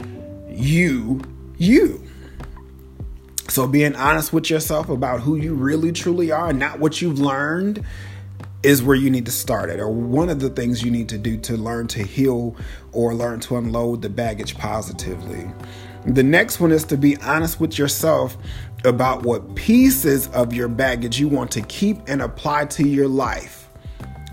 you 0.49 1.21
you. 1.57 2.03
So 3.47 3.67
being 3.67 3.95
honest 3.95 4.31
with 4.33 4.49
yourself 4.49 4.89
about 4.89 5.21
who 5.21 5.35
you 5.35 5.53
really 5.53 5.91
truly 5.91 6.31
are 6.31 6.53
not 6.53 6.79
what 6.79 7.01
you've 7.01 7.19
learned 7.19 7.83
is 8.63 8.83
where 8.83 8.95
you 8.95 9.09
need 9.09 9.25
to 9.25 9.31
start 9.31 9.69
it, 9.69 9.79
or 9.79 9.89
one 9.89 10.29
of 10.29 10.39
the 10.39 10.49
things 10.49 10.83
you 10.83 10.91
need 10.91 11.09
to 11.09 11.17
do 11.17 11.37
to 11.37 11.57
learn 11.57 11.87
to 11.87 12.03
heal 12.03 12.55
or 12.91 13.13
learn 13.13 13.39
to 13.41 13.57
unload 13.57 14.01
the 14.01 14.09
baggage 14.09 14.57
positively. 14.57 15.49
The 16.05 16.23
next 16.23 16.59
one 16.59 16.71
is 16.71 16.83
to 16.85 16.97
be 16.97 17.17
honest 17.17 17.59
with 17.59 17.77
yourself 17.77 18.37
about 18.83 19.23
what 19.23 19.55
pieces 19.55 20.27
of 20.29 20.53
your 20.53 20.67
baggage 20.67 21.19
you 21.19 21.27
want 21.27 21.51
to 21.51 21.61
keep 21.61 21.97
and 22.07 22.21
apply 22.21 22.65
to 22.65 22.87
your 22.87 23.07
life. 23.07 23.60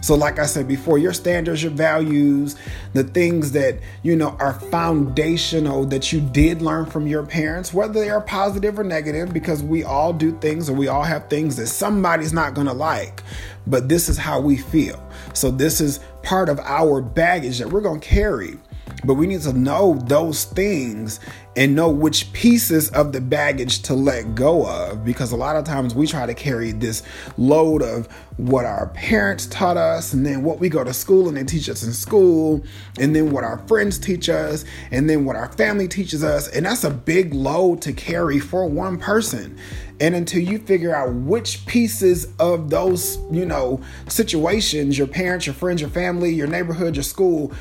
So, 0.00 0.14
like 0.14 0.38
I 0.38 0.46
said 0.46 0.68
before, 0.68 0.98
your 0.98 1.12
standards, 1.12 1.62
your 1.62 1.72
values, 1.72 2.56
the 2.92 3.04
things 3.04 3.52
that 3.52 3.78
you 4.02 4.16
know 4.16 4.36
are 4.38 4.54
foundational 4.54 5.84
that 5.86 6.12
you 6.12 6.20
did 6.20 6.62
learn 6.62 6.86
from 6.86 7.06
your 7.06 7.24
parents, 7.24 7.74
whether 7.74 7.94
they 7.94 8.10
are 8.10 8.20
positive 8.20 8.78
or 8.78 8.84
negative, 8.84 9.32
because 9.32 9.62
we 9.62 9.84
all 9.84 10.12
do 10.12 10.38
things 10.38 10.70
or 10.70 10.74
we 10.74 10.88
all 10.88 11.02
have 11.02 11.28
things 11.28 11.56
that 11.56 11.66
somebody's 11.66 12.32
not 12.32 12.54
gonna 12.54 12.72
like 12.72 13.22
but 13.68 13.88
this 13.88 14.08
is 14.08 14.16
how 14.16 14.40
we 14.40 14.56
feel. 14.56 15.02
So, 15.34 15.50
this 15.50 15.80
is 15.80 16.00
part 16.22 16.48
of 16.48 16.58
our 16.60 17.00
baggage 17.00 17.58
that 17.58 17.68
we're 17.68 17.82
to 17.82 18.00
carry. 18.00 18.58
But 19.04 19.14
we 19.14 19.26
need 19.26 19.42
to 19.42 19.52
know 19.52 19.94
those 20.06 20.44
things 20.44 21.20
and 21.56 21.74
know 21.74 21.88
which 21.88 22.32
pieces 22.32 22.88
of 22.90 23.12
the 23.12 23.20
baggage 23.20 23.82
to 23.82 23.94
let 23.94 24.34
go 24.34 24.66
of. 24.66 25.04
Because 25.04 25.32
a 25.32 25.36
lot 25.36 25.56
of 25.56 25.64
times 25.64 25.94
we 25.94 26.06
try 26.06 26.26
to 26.26 26.34
carry 26.34 26.72
this 26.72 27.02
load 27.36 27.82
of 27.82 28.06
what 28.36 28.64
our 28.64 28.88
parents 28.88 29.46
taught 29.46 29.76
us 29.76 30.12
and 30.12 30.24
then 30.24 30.44
what 30.44 30.60
we 30.60 30.68
go 30.68 30.84
to 30.84 30.94
school 30.94 31.26
and 31.26 31.36
they 31.36 31.44
teach 31.44 31.68
us 31.68 31.82
in 31.82 31.92
school 31.92 32.62
and 33.00 33.14
then 33.14 33.32
what 33.32 33.42
our 33.42 33.58
friends 33.66 33.98
teach 33.98 34.28
us 34.28 34.64
and 34.92 35.10
then 35.10 35.24
what 35.24 35.36
our 35.36 35.50
family 35.52 35.88
teaches 35.88 36.22
us. 36.22 36.48
And 36.48 36.66
that's 36.66 36.84
a 36.84 36.90
big 36.90 37.34
load 37.34 37.82
to 37.82 37.92
carry 37.92 38.38
for 38.38 38.66
one 38.66 38.98
person. 38.98 39.58
And 40.00 40.14
until 40.14 40.42
you 40.42 40.58
figure 40.58 40.94
out 40.94 41.12
which 41.12 41.66
pieces 41.66 42.28
of 42.38 42.70
those 42.70 43.18
you 43.32 43.44
know 43.44 43.80
situations 44.06 44.96
your 44.96 45.06
parents 45.06 45.46
your 45.46 45.54
friends 45.54 45.80
your 45.80 45.90
family 45.90 46.32
your 46.32 46.46
neighborhood 46.46 46.94
your 46.94 47.02
school 47.02 47.52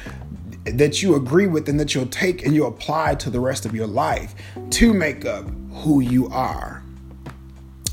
that 0.73 1.01
you 1.01 1.15
agree 1.15 1.47
with 1.47 1.69
and 1.69 1.79
that 1.79 1.93
you'll 1.95 2.07
take 2.07 2.45
and 2.45 2.53
you 2.53 2.65
apply 2.65 3.15
to 3.15 3.29
the 3.29 3.39
rest 3.39 3.65
of 3.65 3.75
your 3.75 3.87
life 3.87 4.35
to 4.71 4.93
make 4.93 5.25
up 5.25 5.45
who 5.71 5.99
you 5.99 6.27
are. 6.29 6.83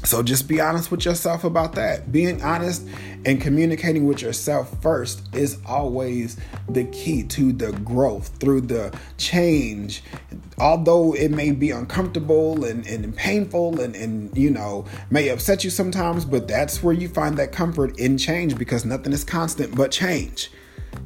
So 0.04 0.22
just 0.22 0.46
be 0.48 0.60
honest 0.60 0.90
with 0.90 1.06
yourself 1.06 1.44
about 1.44 1.74
that. 1.76 2.12
Being 2.12 2.42
honest 2.42 2.86
and 3.24 3.40
communicating 3.40 4.06
with 4.06 4.20
yourself 4.20 4.82
first 4.82 5.34
is 5.34 5.58
always 5.66 6.36
the 6.68 6.84
key 6.84 7.22
to 7.22 7.52
the 7.52 7.72
growth 7.72 8.28
through 8.38 8.62
the 8.62 8.94
change. 9.16 10.02
Although 10.58 11.14
it 11.14 11.30
may 11.30 11.52
be 11.52 11.70
uncomfortable 11.70 12.66
and, 12.66 12.86
and 12.86 13.16
painful 13.16 13.80
and, 13.80 13.96
and, 13.96 14.36
you 14.36 14.50
know, 14.50 14.84
may 15.10 15.28
upset 15.28 15.64
you 15.64 15.70
sometimes, 15.70 16.26
but 16.26 16.46
that's 16.46 16.82
where 16.82 16.94
you 16.94 17.08
find 17.08 17.38
that 17.38 17.52
comfort 17.52 17.98
in 17.98 18.18
change 18.18 18.58
because 18.58 18.84
nothing 18.84 19.14
is 19.14 19.24
constant 19.24 19.74
but 19.74 19.90
change. 19.90 20.50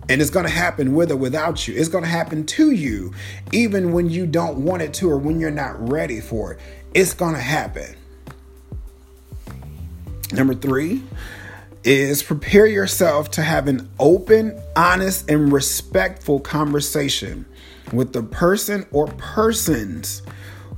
And 0.08 0.22
it's 0.22 0.30
going 0.30 0.46
to 0.46 0.52
happen 0.52 0.94
with 0.94 1.10
or 1.10 1.16
without 1.16 1.68
you. 1.68 1.74
It's 1.76 1.88
going 1.88 2.04
to 2.04 2.10
happen 2.10 2.46
to 2.46 2.70
you, 2.70 3.12
even 3.52 3.92
when 3.92 4.08
you 4.08 4.26
don't 4.26 4.64
want 4.64 4.82
it 4.82 4.94
to 4.94 5.10
or 5.10 5.18
when 5.18 5.38
you're 5.38 5.50
not 5.50 5.88
ready 5.88 6.20
for 6.20 6.52
it. 6.52 6.60
It's 6.94 7.12
going 7.12 7.34
to 7.34 7.40
happen. 7.40 7.94
Number 10.32 10.54
three 10.54 11.02
is 11.84 12.22
prepare 12.22 12.66
yourself 12.66 13.30
to 13.32 13.42
have 13.42 13.68
an 13.68 13.88
open, 13.98 14.60
honest, 14.76 15.30
and 15.30 15.52
respectful 15.52 16.40
conversation 16.40 17.46
with 17.92 18.12
the 18.12 18.22
person 18.22 18.86
or 18.90 19.06
persons 19.06 20.22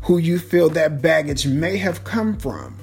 who 0.02 0.18
you 0.18 0.38
feel 0.38 0.68
that 0.70 1.02
baggage 1.02 1.46
may 1.46 1.76
have 1.76 2.04
come 2.04 2.36
from. 2.36 2.79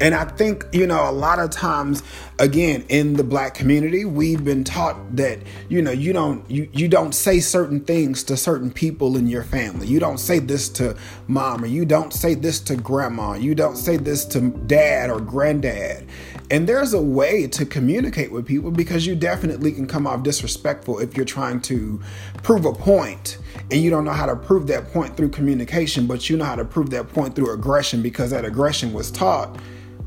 And 0.00 0.14
I 0.14 0.24
think, 0.24 0.66
you 0.72 0.86
know, 0.86 1.08
a 1.08 1.12
lot 1.12 1.38
of 1.38 1.50
times 1.50 2.02
again 2.38 2.84
in 2.88 3.14
the 3.14 3.24
black 3.24 3.54
community, 3.54 4.04
we've 4.04 4.44
been 4.44 4.62
taught 4.62 5.16
that, 5.16 5.38
you 5.70 5.80
know, 5.80 5.90
you 5.90 6.12
don't 6.12 6.48
you 6.50 6.68
you 6.72 6.86
don't 6.86 7.14
say 7.14 7.40
certain 7.40 7.80
things 7.80 8.22
to 8.24 8.36
certain 8.36 8.70
people 8.70 9.16
in 9.16 9.26
your 9.26 9.42
family. 9.42 9.86
You 9.86 9.98
don't 9.98 10.18
say 10.18 10.38
this 10.38 10.68
to 10.70 10.96
mom 11.28 11.64
or 11.64 11.66
you 11.66 11.86
don't 11.86 12.12
say 12.12 12.34
this 12.34 12.60
to 12.60 12.76
grandma. 12.76 13.34
You 13.34 13.54
don't 13.54 13.76
say 13.76 13.96
this 13.96 14.26
to 14.26 14.50
dad 14.66 15.08
or 15.08 15.18
granddad. 15.20 16.06
And 16.50 16.68
there's 16.68 16.92
a 16.92 17.02
way 17.02 17.46
to 17.48 17.64
communicate 17.64 18.30
with 18.30 18.46
people 18.46 18.70
because 18.70 19.06
you 19.06 19.16
definitely 19.16 19.72
can 19.72 19.86
come 19.86 20.06
off 20.06 20.22
disrespectful 20.22 20.98
if 20.98 21.16
you're 21.16 21.24
trying 21.26 21.60
to 21.62 22.00
prove 22.42 22.66
a 22.66 22.72
point 22.72 23.38
and 23.70 23.80
you 23.80 23.90
don't 23.90 24.04
know 24.04 24.12
how 24.12 24.26
to 24.26 24.36
prove 24.36 24.66
that 24.68 24.92
point 24.92 25.16
through 25.16 25.30
communication, 25.30 26.06
but 26.06 26.28
you 26.28 26.36
know 26.36 26.44
how 26.44 26.54
to 26.54 26.64
prove 26.64 26.90
that 26.90 27.08
point 27.08 27.34
through 27.34 27.52
aggression 27.52 28.02
because 28.02 28.30
that 28.30 28.44
aggression 28.44 28.92
was 28.92 29.10
taught 29.10 29.58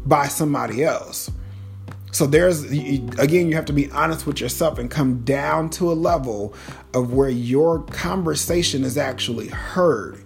by 0.09 0.27
somebody 0.27 0.83
else. 0.83 1.31
So 2.11 2.25
there's 2.25 2.63
again, 2.63 3.47
you 3.47 3.55
have 3.55 3.65
to 3.65 3.73
be 3.73 3.89
honest 3.91 4.25
with 4.25 4.41
yourself 4.41 4.79
and 4.79 4.89
come 4.89 5.23
down 5.23 5.69
to 5.71 5.91
a 5.91 5.93
level 5.93 6.55
of 6.93 7.13
where 7.13 7.29
your 7.29 7.83
conversation 7.83 8.83
is 8.83 8.97
actually 8.97 9.47
heard 9.47 10.23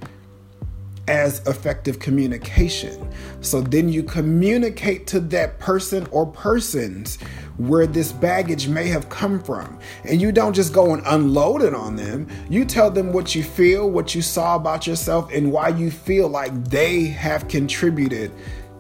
as 1.10 1.46
effective 1.46 2.00
communication. 2.00 3.12
So 3.42 3.60
then 3.60 3.90
you 3.90 4.04
communicate 4.04 5.06
to 5.08 5.20
that 5.20 5.60
person 5.60 6.08
or 6.12 6.26
persons 6.26 7.18
where 7.58 7.86
this 7.86 8.12
baggage 8.12 8.68
may 8.68 8.88
have 8.88 9.10
come 9.10 9.42
from. 9.44 9.78
And 10.06 10.22
you 10.22 10.32
don't 10.32 10.54
just 10.54 10.74
go 10.74 10.94
and 10.94 11.04
unload 11.06 11.62
it 11.62 11.76
on 11.76 11.98
them. 11.98 12.28
You 12.50 12.66
tell 12.66 12.90
them 12.90 13.12
what 13.12 13.36
you 13.36 13.44
feel, 13.44 13.90
what 13.90 14.16
you 14.16 14.22
saw 14.22 14.56
about 14.56 14.88
yourself, 14.88 15.32
and 15.32 15.52
why 15.52 15.68
you 15.70 15.92
feel 15.92 16.30
like 16.30 16.70
they 16.70 17.06
have 17.08 17.48
contributed 17.50 18.32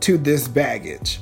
to 0.04 0.18
this 0.18 0.48
baggage. 0.48 1.20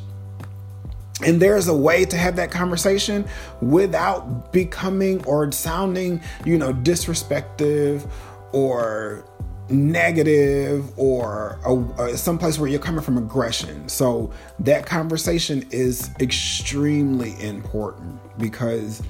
And 1.24 1.40
there's 1.40 1.68
a 1.68 1.76
way 1.76 2.06
to 2.06 2.18
have 2.18 2.36
that 2.38 2.50
conversation 2.50 3.28
without 3.62 4.52
becoming 4.52 5.24
or 5.26 5.52
sounding, 5.52 6.22
you 6.46 6.58
know, 6.58 6.74
disrespectful 6.74 8.10
or 8.54 9.24
negative 9.70 10.92
or 10.98 11.60
a, 12.00 12.18
someplace 12.18 12.58
where 12.58 12.70
you're 12.70 12.80
coming 12.80 13.02
from 13.02 13.18
aggression. 13.18 13.88
So 13.88 14.34
that 14.60 14.86
conversation 14.86 15.66
is 15.70 16.10
extremely 16.20 17.40
important 17.42 18.20
because 18.40 19.04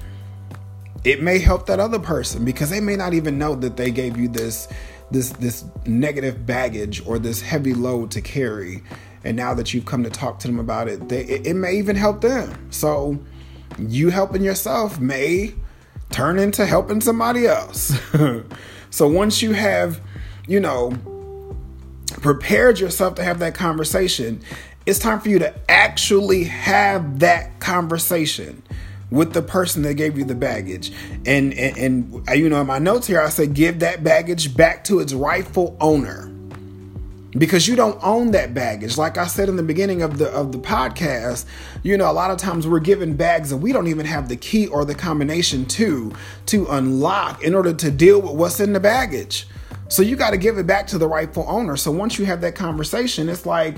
it 1.04 1.22
may 1.22 1.38
help 1.38 1.66
that 1.66 1.80
other 1.80 1.98
person 1.98 2.44
because 2.44 2.70
they 2.70 2.80
may 2.80 2.94
not 2.94 3.14
even 3.14 3.38
know 3.38 3.54
that 3.56 3.76
they 3.76 3.90
gave 3.90 4.16
you 4.16 4.28
this 4.28 4.68
this 5.10 5.30
this 5.30 5.64
negative 5.84 6.46
baggage 6.46 7.04
or 7.06 7.18
this 7.18 7.40
heavy 7.40 7.74
load 7.74 8.10
to 8.12 8.20
carry 8.20 8.82
and 9.24 9.36
now 9.36 9.54
that 9.54 9.72
you've 9.72 9.86
come 9.86 10.02
to 10.04 10.10
talk 10.10 10.38
to 10.40 10.48
them 10.48 10.58
about 10.58 10.88
it, 10.88 11.08
they, 11.08 11.24
it, 11.24 11.54
may 11.54 11.74
even 11.74 11.96
help 11.96 12.20
them. 12.20 12.70
So 12.70 13.18
you 13.78 14.10
helping 14.10 14.42
yourself 14.42 15.00
may 15.00 15.54
turn 16.10 16.38
into 16.38 16.66
helping 16.66 17.00
somebody 17.00 17.46
else. 17.46 17.98
so 18.90 19.08
once 19.08 19.40
you 19.40 19.52
have, 19.52 20.00
you 20.46 20.60
know, 20.60 20.92
prepared 22.20 22.80
yourself 22.80 23.14
to 23.16 23.24
have 23.24 23.38
that 23.38 23.54
conversation, 23.54 24.40
it's 24.86 24.98
time 24.98 25.20
for 25.20 25.28
you 25.28 25.38
to 25.38 25.54
actually 25.70 26.44
have 26.44 27.20
that 27.20 27.60
conversation 27.60 28.62
with 29.10 29.34
the 29.34 29.42
person 29.42 29.82
that 29.82 29.94
gave 29.94 30.16
you 30.16 30.24
the 30.24 30.34
baggage. 30.34 30.90
And, 31.26 31.52
and, 31.54 31.76
and 31.78 32.38
you 32.38 32.48
know, 32.48 32.60
in 32.62 32.66
my 32.66 32.78
notes 32.78 33.06
here, 33.06 33.20
I 33.20 33.28
say 33.28 33.46
give 33.46 33.80
that 33.80 34.02
baggage 34.02 34.56
back 34.56 34.84
to 34.84 35.00
its 35.00 35.12
rightful 35.12 35.76
owner 35.80 36.31
because 37.36 37.66
you 37.66 37.76
don't 37.76 37.98
own 38.02 38.32
that 38.32 38.54
baggage. 38.54 38.96
Like 38.96 39.18
i 39.18 39.26
said 39.26 39.48
in 39.48 39.56
the 39.56 39.62
beginning 39.62 40.02
of 40.02 40.18
the 40.18 40.28
of 40.28 40.52
the 40.52 40.58
podcast 40.58 41.46
you 41.82 41.96
know 41.96 42.10
a 42.10 42.12
lot 42.12 42.30
of 42.30 42.36
times 42.36 42.66
we're 42.66 42.80
given 42.80 43.16
bags 43.16 43.52
and 43.52 43.62
we 43.62 43.72
don't 43.72 43.88
even 43.88 44.06
have 44.06 44.28
the 44.28 44.36
key 44.36 44.66
or 44.66 44.84
the 44.84 44.94
combination 44.94 45.64
to 45.66 46.12
to 46.46 46.66
unlock 46.68 47.42
in 47.42 47.54
order 47.54 47.72
to 47.72 47.90
deal 47.90 48.20
with 48.20 48.32
what's 48.32 48.60
in 48.60 48.72
the 48.72 48.80
baggage. 48.80 49.46
So 49.88 50.02
you 50.02 50.16
got 50.16 50.30
to 50.30 50.38
give 50.38 50.56
it 50.56 50.66
back 50.66 50.86
to 50.88 50.98
the 50.98 51.06
rightful 51.06 51.44
owner. 51.46 51.76
So 51.76 51.90
once 51.90 52.18
you 52.18 52.24
have 52.24 52.40
that 52.42 52.54
conversation 52.54 53.28
it's 53.28 53.46
like 53.46 53.76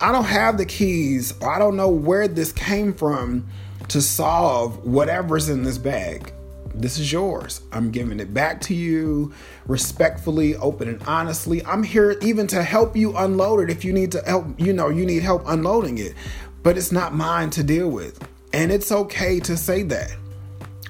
i 0.00 0.10
don't 0.10 0.24
have 0.24 0.58
the 0.58 0.66
keys 0.66 1.32
or 1.40 1.50
i 1.52 1.58
don't 1.58 1.76
know 1.76 1.88
where 1.88 2.28
this 2.28 2.52
came 2.52 2.92
from 2.92 3.46
to 3.88 4.02
solve 4.02 4.84
whatever's 4.84 5.48
in 5.48 5.62
this 5.62 5.78
bag 5.78 6.32
this 6.74 6.98
is 6.98 7.12
yours. 7.12 7.62
I'm 7.72 7.90
giving 7.90 8.20
it 8.20 8.32
back 8.32 8.60
to 8.62 8.74
you 8.74 9.32
respectfully, 9.66 10.56
open 10.56 10.88
and 10.88 11.02
honestly. 11.06 11.64
I'm 11.64 11.82
here 11.82 12.16
even 12.22 12.46
to 12.48 12.62
help 12.62 12.96
you 12.96 13.16
unload 13.16 13.60
it 13.60 13.70
if 13.70 13.84
you 13.84 13.92
need 13.92 14.12
to 14.12 14.22
help, 14.22 14.46
you 14.58 14.72
know, 14.72 14.88
you 14.88 15.06
need 15.06 15.22
help 15.22 15.42
unloading 15.46 15.98
it. 15.98 16.14
But 16.62 16.78
it's 16.78 16.92
not 16.92 17.14
mine 17.14 17.50
to 17.50 17.62
deal 17.62 17.88
with. 17.88 18.26
And 18.52 18.70
it's 18.70 18.92
okay 18.92 19.40
to 19.40 19.56
say 19.56 19.82
that 19.84 20.14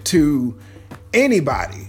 to 0.04 0.58
anybody 1.14 1.88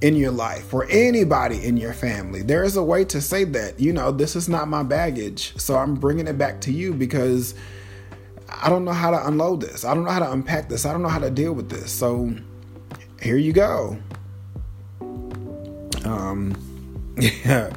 in 0.00 0.16
your 0.16 0.32
life 0.32 0.74
or 0.74 0.86
anybody 0.90 1.64
in 1.64 1.76
your 1.76 1.92
family. 1.92 2.42
There 2.42 2.64
is 2.64 2.76
a 2.76 2.82
way 2.82 3.04
to 3.06 3.20
say 3.20 3.44
that, 3.44 3.78
you 3.78 3.92
know, 3.92 4.10
this 4.10 4.34
is 4.34 4.48
not 4.48 4.68
my 4.68 4.82
baggage. 4.82 5.56
So 5.58 5.76
I'm 5.76 5.94
bringing 5.94 6.26
it 6.26 6.36
back 6.36 6.60
to 6.62 6.72
you 6.72 6.92
because 6.92 7.54
I 8.48 8.68
don't 8.68 8.84
know 8.84 8.92
how 8.92 9.12
to 9.12 9.26
unload 9.26 9.60
this. 9.60 9.84
I 9.84 9.94
don't 9.94 10.04
know 10.04 10.10
how 10.10 10.18
to 10.18 10.32
unpack 10.32 10.68
this. 10.68 10.84
I 10.84 10.92
don't 10.92 11.02
know 11.02 11.08
how 11.08 11.20
to 11.20 11.30
deal 11.30 11.52
with 11.52 11.70
this. 11.70 11.92
So 11.92 12.34
here 13.22 13.36
you 13.36 13.52
go. 13.52 13.96
Um, 16.04 16.54
yeah. 17.18 17.72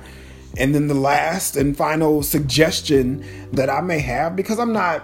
And 0.57 0.73
then 0.73 0.87
the 0.87 0.93
last 0.95 1.55
and 1.55 1.75
final 1.75 2.23
suggestion 2.23 3.25
that 3.51 3.69
I 3.69 3.81
may 3.81 3.99
have, 3.99 4.35
because 4.35 4.57
I'm 4.57 4.73
not, 4.73 5.03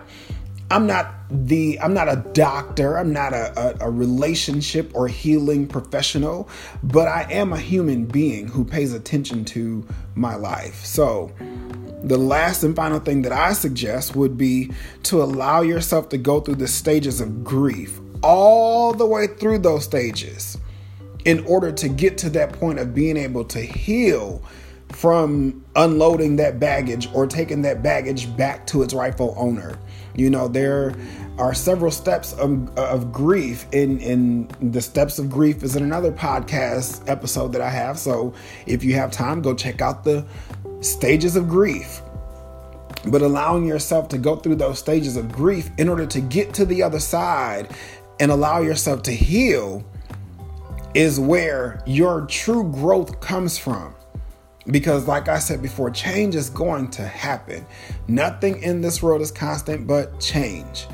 I'm 0.71 0.87
not 0.87 1.13
the, 1.29 1.79
I'm 1.81 1.93
not 1.93 2.07
a 2.07 2.23
doctor, 2.33 2.97
I'm 2.97 3.11
not 3.11 3.33
a, 3.33 3.83
a, 3.83 3.87
a 3.87 3.91
relationship 3.91 4.89
or 4.95 5.07
healing 5.07 5.67
professional, 5.67 6.49
but 6.81 7.07
I 7.07 7.27
am 7.29 7.51
a 7.51 7.59
human 7.59 8.05
being 8.05 8.47
who 8.47 8.63
pays 8.63 8.93
attention 8.93 9.43
to 9.45 9.85
my 10.15 10.35
life. 10.35 10.85
So, 10.85 11.31
the 12.03 12.17
last 12.17 12.63
and 12.63 12.75
final 12.75 12.99
thing 12.99 13.21
that 13.23 13.31
I 13.31 13.53
suggest 13.53 14.15
would 14.15 14.35
be 14.35 14.71
to 15.03 15.21
allow 15.21 15.61
yourself 15.61 16.09
to 16.09 16.17
go 16.17 16.39
through 16.39 16.55
the 16.55 16.67
stages 16.67 17.21
of 17.21 17.43
grief 17.43 17.99
all 18.21 18.93
the 18.93 19.05
way 19.05 19.27
through 19.27 19.59
those 19.59 19.83
stages 19.83 20.57
in 21.25 21.45
order 21.45 21.71
to 21.71 21.87
get 21.87 22.17
to 22.19 22.29
that 22.31 22.53
point 22.53 22.79
of 22.79 22.93
being 22.93 23.17
able 23.17 23.43
to 23.45 23.61
heal 23.61 24.41
from 24.89 25.63
unloading 25.75 26.35
that 26.35 26.59
baggage 26.59 27.09
or 27.13 27.25
taking 27.25 27.61
that 27.61 27.81
baggage 27.81 28.35
back 28.35 28.67
to 28.67 28.83
its 28.83 28.93
rightful 28.93 29.33
owner. 29.37 29.79
You 30.15 30.29
know, 30.29 30.47
there 30.47 30.93
are 31.37 31.53
several 31.53 31.91
steps 31.91 32.33
of, 32.33 32.77
of 32.77 33.11
grief 33.13 33.65
in 33.71 33.99
in 33.99 34.49
the 34.71 34.81
steps 34.81 35.17
of 35.17 35.29
grief 35.29 35.63
is 35.63 35.75
in 35.75 35.83
another 35.83 36.11
podcast 36.11 37.07
episode 37.09 37.53
that 37.53 37.61
I 37.61 37.69
have. 37.69 37.97
So 37.97 38.33
if 38.65 38.83
you 38.83 38.93
have 38.95 39.11
time, 39.11 39.41
go 39.41 39.53
check 39.53 39.81
out 39.81 40.03
the 40.03 40.25
stages 40.81 41.35
of 41.35 41.47
grief. 41.47 42.01
But 43.07 43.23
allowing 43.23 43.65
yourself 43.65 44.09
to 44.09 44.17
go 44.17 44.35
through 44.35 44.55
those 44.55 44.77
stages 44.77 45.17
of 45.17 45.31
grief 45.31 45.71
in 45.79 45.89
order 45.89 46.05
to 46.05 46.21
get 46.21 46.53
to 46.55 46.65
the 46.65 46.83
other 46.83 46.99
side 46.99 47.73
and 48.21 48.31
allow 48.31 48.61
yourself 48.61 49.01
to 49.01 49.11
heal 49.11 49.83
is 50.93 51.19
where 51.19 51.81
your 51.87 52.21
true 52.27 52.71
growth 52.71 53.19
comes 53.19 53.57
from. 53.57 53.95
Because, 54.67 55.07
like 55.07 55.27
I 55.27 55.39
said 55.39 55.59
before, 55.59 55.89
change 55.89 56.35
is 56.35 56.47
going 56.51 56.91
to 56.91 57.01
happen. 57.01 57.65
Nothing 58.07 58.61
in 58.61 58.79
this 58.79 59.01
world 59.01 59.21
is 59.21 59.31
constant 59.31 59.87
but 59.87 60.19
change. 60.19 60.87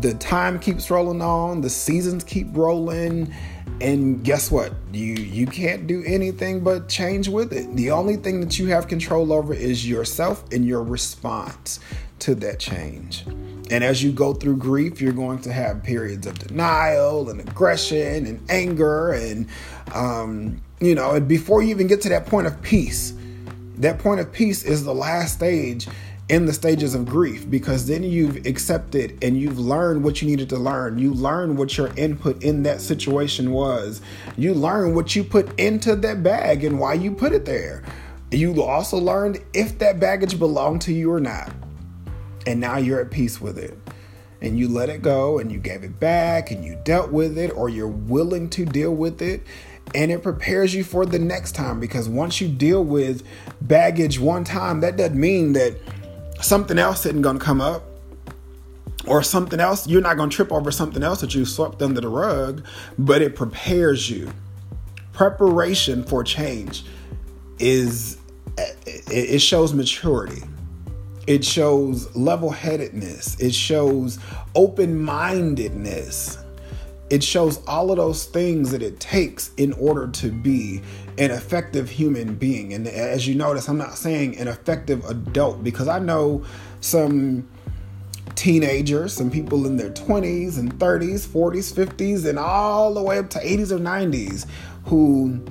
the 0.00 0.12
time 0.14 0.58
keeps 0.60 0.90
rolling 0.90 1.22
on, 1.22 1.62
the 1.62 1.70
seasons 1.70 2.22
keep 2.22 2.46
rolling, 2.56 3.34
and 3.80 4.22
guess 4.22 4.50
what? 4.50 4.72
You 4.92 5.14
you 5.14 5.46
can't 5.46 5.86
do 5.86 6.04
anything 6.06 6.60
but 6.60 6.88
change 6.88 7.26
with 7.26 7.52
it. 7.52 7.74
The 7.74 7.90
only 7.90 8.16
thing 8.16 8.40
that 8.40 8.58
you 8.58 8.66
have 8.66 8.86
control 8.86 9.32
over 9.32 9.54
is 9.54 9.88
yourself 9.88 10.44
and 10.52 10.64
your 10.64 10.82
response 10.82 11.80
to 12.20 12.34
that 12.36 12.58
change. 12.58 13.24
And 13.70 13.84
as 13.84 14.02
you 14.02 14.12
go 14.12 14.32
through 14.32 14.56
grief, 14.56 15.00
you're 15.00 15.12
going 15.12 15.40
to 15.42 15.52
have 15.52 15.82
periods 15.82 16.26
of 16.26 16.38
denial 16.38 17.28
and 17.28 17.40
aggression 17.40 18.26
and 18.26 18.50
anger 18.50 19.12
and 19.12 19.46
um, 19.94 20.62
you 20.80 20.94
know, 20.94 21.12
and 21.12 21.26
before 21.26 21.62
you 21.62 21.70
even 21.70 21.86
get 21.86 22.00
to 22.02 22.08
that 22.10 22.26
point 22.26 22.46
of 22.46 22.60
peace, 22.62 23.14
that 23.78 23.98
point 23.98 24.20
of 24.20 24.32
peace 24.32 24.64
is 24.64 24.84
the 24.84 24.94
last 24.94 25.34
stage 25.34 25.88
in 26.28 26.44
the 26.44 26.52
stages 26.52 26.94
of 26.94 27.06
grief 27.06 27.48
because 27.50 27.86
then 27.86 28.02
you've 28.02 28.44
accepted 28.44 29.18
and 29.22 29.40
you've 29.40 29.58
learned 29.58 30.04
what 30.04 30.20
you 30.20 30.28
needed 30.28 30.48
to 30.50 30.58
learn. 30.58 30.98
You 30.98 31.14
learn 31.14 31.56
what 31.56 31.76
your 31.76 31.88
input 31.96 32.42
in 32.42 32.62
that 32.64 32.80
situation 32.80 33.50
was. 33.50 34.02
You 34.36 34.52
learn 34.52 34.94
what 34.94 35.16
you 35.16 35.24
put 35.24 35.58
into 35.58 35.96
that 35.96 36.22
bag 36.22 36.64
and 36.64 36.78
why 36.78 36.94
you 36.94 37.12
put 37.12 37.32
it 37.32 37.44
there. 37.44 37.82
You 38.30 38.62
also 38.62 38.98
learned 38.98 39.42
if 39.54 39.78
that 39.78 39.98
baggage 39.98 40.38
belonged 40.38 40.82
to 40.82 40.92
you 40.92 41.10
or 41.10 41.20
not. 41.20 41.50
And 42.48 42.60
now 42.60 42.78
you're 42.78 42.98
at 42.98 43.10
peace 43.10 43.42
with 43.42 43.58
it. 43.58 43.76
And 44.40 44.58
you 44.58 44.68
let 44.68 44.88
it 44.88 45.02
go 45.02 45.38
and 45.38 45.52
you 45.52 45.58
gave 45.58 45.84
it 45.84 46.00
back 46.00 46.50
and 46.50 46.64
you 46.64 46.78
dealt 46.82 47.12
with 47.12 47.36
it 47.36 47.50
or 47.50 47.68
you're 47.68 47.86
willing 47.86 48.48
to 48.50 48.64
deal 48.64 48.94
with 48.94 49.20
it 49.20 49.42
and 49.94 50.10
it 50.10 50.22
prepares 50.22 50.74
you 50.74 50.84
for 50.84 51.04
the 51.04 51.18
next 51.18 51.52
time 51.52 51.80
because 51.80 52.08
once 52.08 52.40
you 52.40 52.48
deal 52.48 52.84
with 52.84 53.22
baggage 53.60 54.20
one 54.20 54.44
time 54.44 54.80
that 54.80 54.96
doesn't 54.96 55.18
mean 55.18 55.54
that 55.54 55.76
something 56.40 56.78
else 56.78 57.04
isn't 57.06 57.22
going 57.22 57.38
to 57.38 57.44
come 57.44 57.60
up 57.60 57.82
or 59.06 59.22
something 59.22 59.60
else 59.60 59.88
you're 59.88 60.02
not 60.02 60.16
going 60.16 60.28
to 60.28 60.36
trip 60.36 60.52
over 60.52 60.70
something 60.70 61.02
else 61.02 61.20
that 61.20 61.34
you 61.34 61.44
swept 61.44 61.80
under 61.80 62.00
the 62.00 62.08
rug 62.08 62.64
but 62.98 63.22
it 63.22 63.34
prepares 63.34 64.10
you 64.10 64.30
preparation 65.12 66.04
for 66.04 66.22
change 66.22 66.84
is 67.58 68.18
it 68.56 69.40
shows 69.40 69.72
maturity 69.72 70.42
it 71.28 71.44
shows 71.44 72.14
level-headedness 72.16 73.38
it 73.38 73.54
shows 73.54 74.18
open-mindedness 74.54 76.38
it 77.10 77.22
shows 77.22 77.64
all 77.66 77.90
of 77.90 77.96
those 77.96 78.26
things 78.26 78.70
that 78.70 78.82
it 78.82 79.00
takes 79.00 79.50
in 79.56 79.72
order 79.74 80.08
to 80.08 80.30
be 80.30 80.82
an 81.16 81.30
effective 81.30 81.88
human 81.88 82.34
being. 82.34 82.74
And 82.74 82.86
as 82.86 83.26
you 83.26 83.34
notice, 83.34 83.66
I'm 83.68 83.78
not 83.78 83.96
saying 83.96 84.36
an 84.36 84.46
effective 84.46 85.04
adult 85.06 85.64
because 85.64 85.88
I 85.88 85.98
know 86.00 86.44
some 86.80 87.48
teenagers, 88.34 89.14
some 89.14 89.30
people 89.30 89.66
in 89.66 89.76
their 89.76 89.90
20s 89.90 90.58
and 90.58 90.72
30s, 90.74 91.26
40s, 91.26 91.72
50s, 91.72 92.26
and 92.26 92.38
all 92.38 92.92
the 92.92 93.02
way 93.02 93.18
up 93.18 93.30
to 93.30 93.38
80s 93.38 93.70
or 93.72 93.78
90s 93.78 94.46
who 94.84 95.42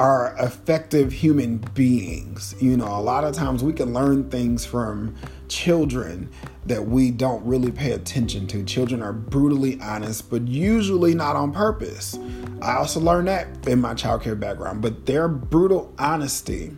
are 0.00 0.34
effective 0.38 1.12
human 1.12 1.58
beings. 1.74 2.54
You 2.60 2.76
know, 2.76 2.86
a 2.86 3.00
lot 3.00 3.24
of 3.24 3.34
times 3.34 3.62
we 3.62 3.72
can 3.72 3.92
learn 3.92 4.30
things 4.30 4.64
from 4.64 5.14
children 5.48 6.30
that 6.66 6.86
we 6.86 7.10
don't 7.10 7.44
really 7.44 7.70
pay 7.70 7.92
attention 7.92 8.46
to. 8.48 8.64
Children 8.64 9.02
are 9.02 9.12
brutally 9.12 9.80
honest, 9.80 10.30
but 10.30 10.48
usually 10.48 11.14
not 11.14 11.36
on 11.36 11.52
purpose. 11.52 12.18
I 12.62 12.76
also 12.76 13.00
learned 13.00 13.28
that 13.28 13.68
in 13.68 13.80
my 13.80 13.94
childcare 13.94 14.38
background, 14.38 14.82
but 14.82 15.06
their 15.06 15.28
brutal 15.28 15.92
honesty 15.98 16.76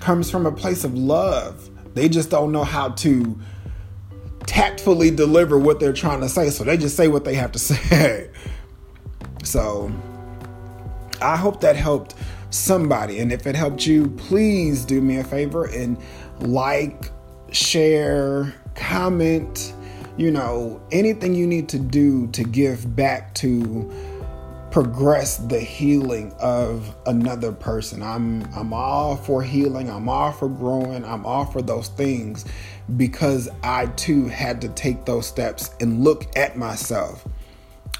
comes 0.00 0.30
from 0.30 0.46
a 0.46 0.52
place 0.52 0.84
of 0.84 0.96
love. 0.96 1.68
They 1.94 2.08
just 2.08 2.30
don't 2.30 2.52
know 2.52 2.64
how 2.64 2.90
to 2.90 3.38
tactfully 4.46 5.10
deliver 5.10 5.58
what 5.58 5.80
they're 5.80 5.92
trying 5.92 6.20
to 6.20 6.28
say, 6.28 6.50
so 6.50 6.64
they 6.64 6.76
just 6.76 6.96
say 6.96 7.08
what 7.08 7.24
they 7.24 7.34
have 7.34 7.52
to 7.52 7.58
say. 7.58 8.30
so, 9.42 9.92
I 11.20 11.36
hope 11.36 11.60
that 11.60 11.76
helped 11.76 12.14
somebody. 12.52 13.18
And 13.18 13.32
if 13.32 13.46
it 13.46 13.54
helped 13.54 13.86
you, 13.86 14.08
please 14.10 14.84
do 14.84 15.00
me 15.00 15.18
a 15.18 15.24
favor 15.24 15.66
and 15.66 15.98
like, 16.40 17.10
share, 17.50 18.54
comment, 18.74 19.74
you 20.16 20.30
know, 20.30 20.80
anything 20.92 21.34
you 21.34 21.46
need 21.46 21.68
to 21.70 21.78
do 21.78 22.26
to 22.28 22.44
give 22.44 22.94
back 22.94 23.34
to 23.36 23.90
progress 24.70 25.36
the 25.36 25.60
healing 25.60 26.34
of 26.40 26.94
another 27.06 27.52
person. 27.52 28.02
I'm 28.02 28.42
I'm 28.54 28.72
all 28.72 29.16
for 29.16 29.42
healing, 29.42 29.90
I'm 29.90 30.08
all 30.08 30.32
for 30.32 30.48
growing, 30.48 31.04
I'm 31.04 31.26
all 31.26 31.44
for 31.44 31.60
those 31.60 31.88
things 31.88 32.46
because 32.96 33.50
I 33.62 33.86
too 33.86 34.26
had 34.28 34.60
to 34.62 34.68
take 34.70 35.04
those 35.04 35.26
steps 35.26 35.74
and 35.80 36.02
look 36.02 36.26
at 36.36 36.56
myself, 36.56 37.26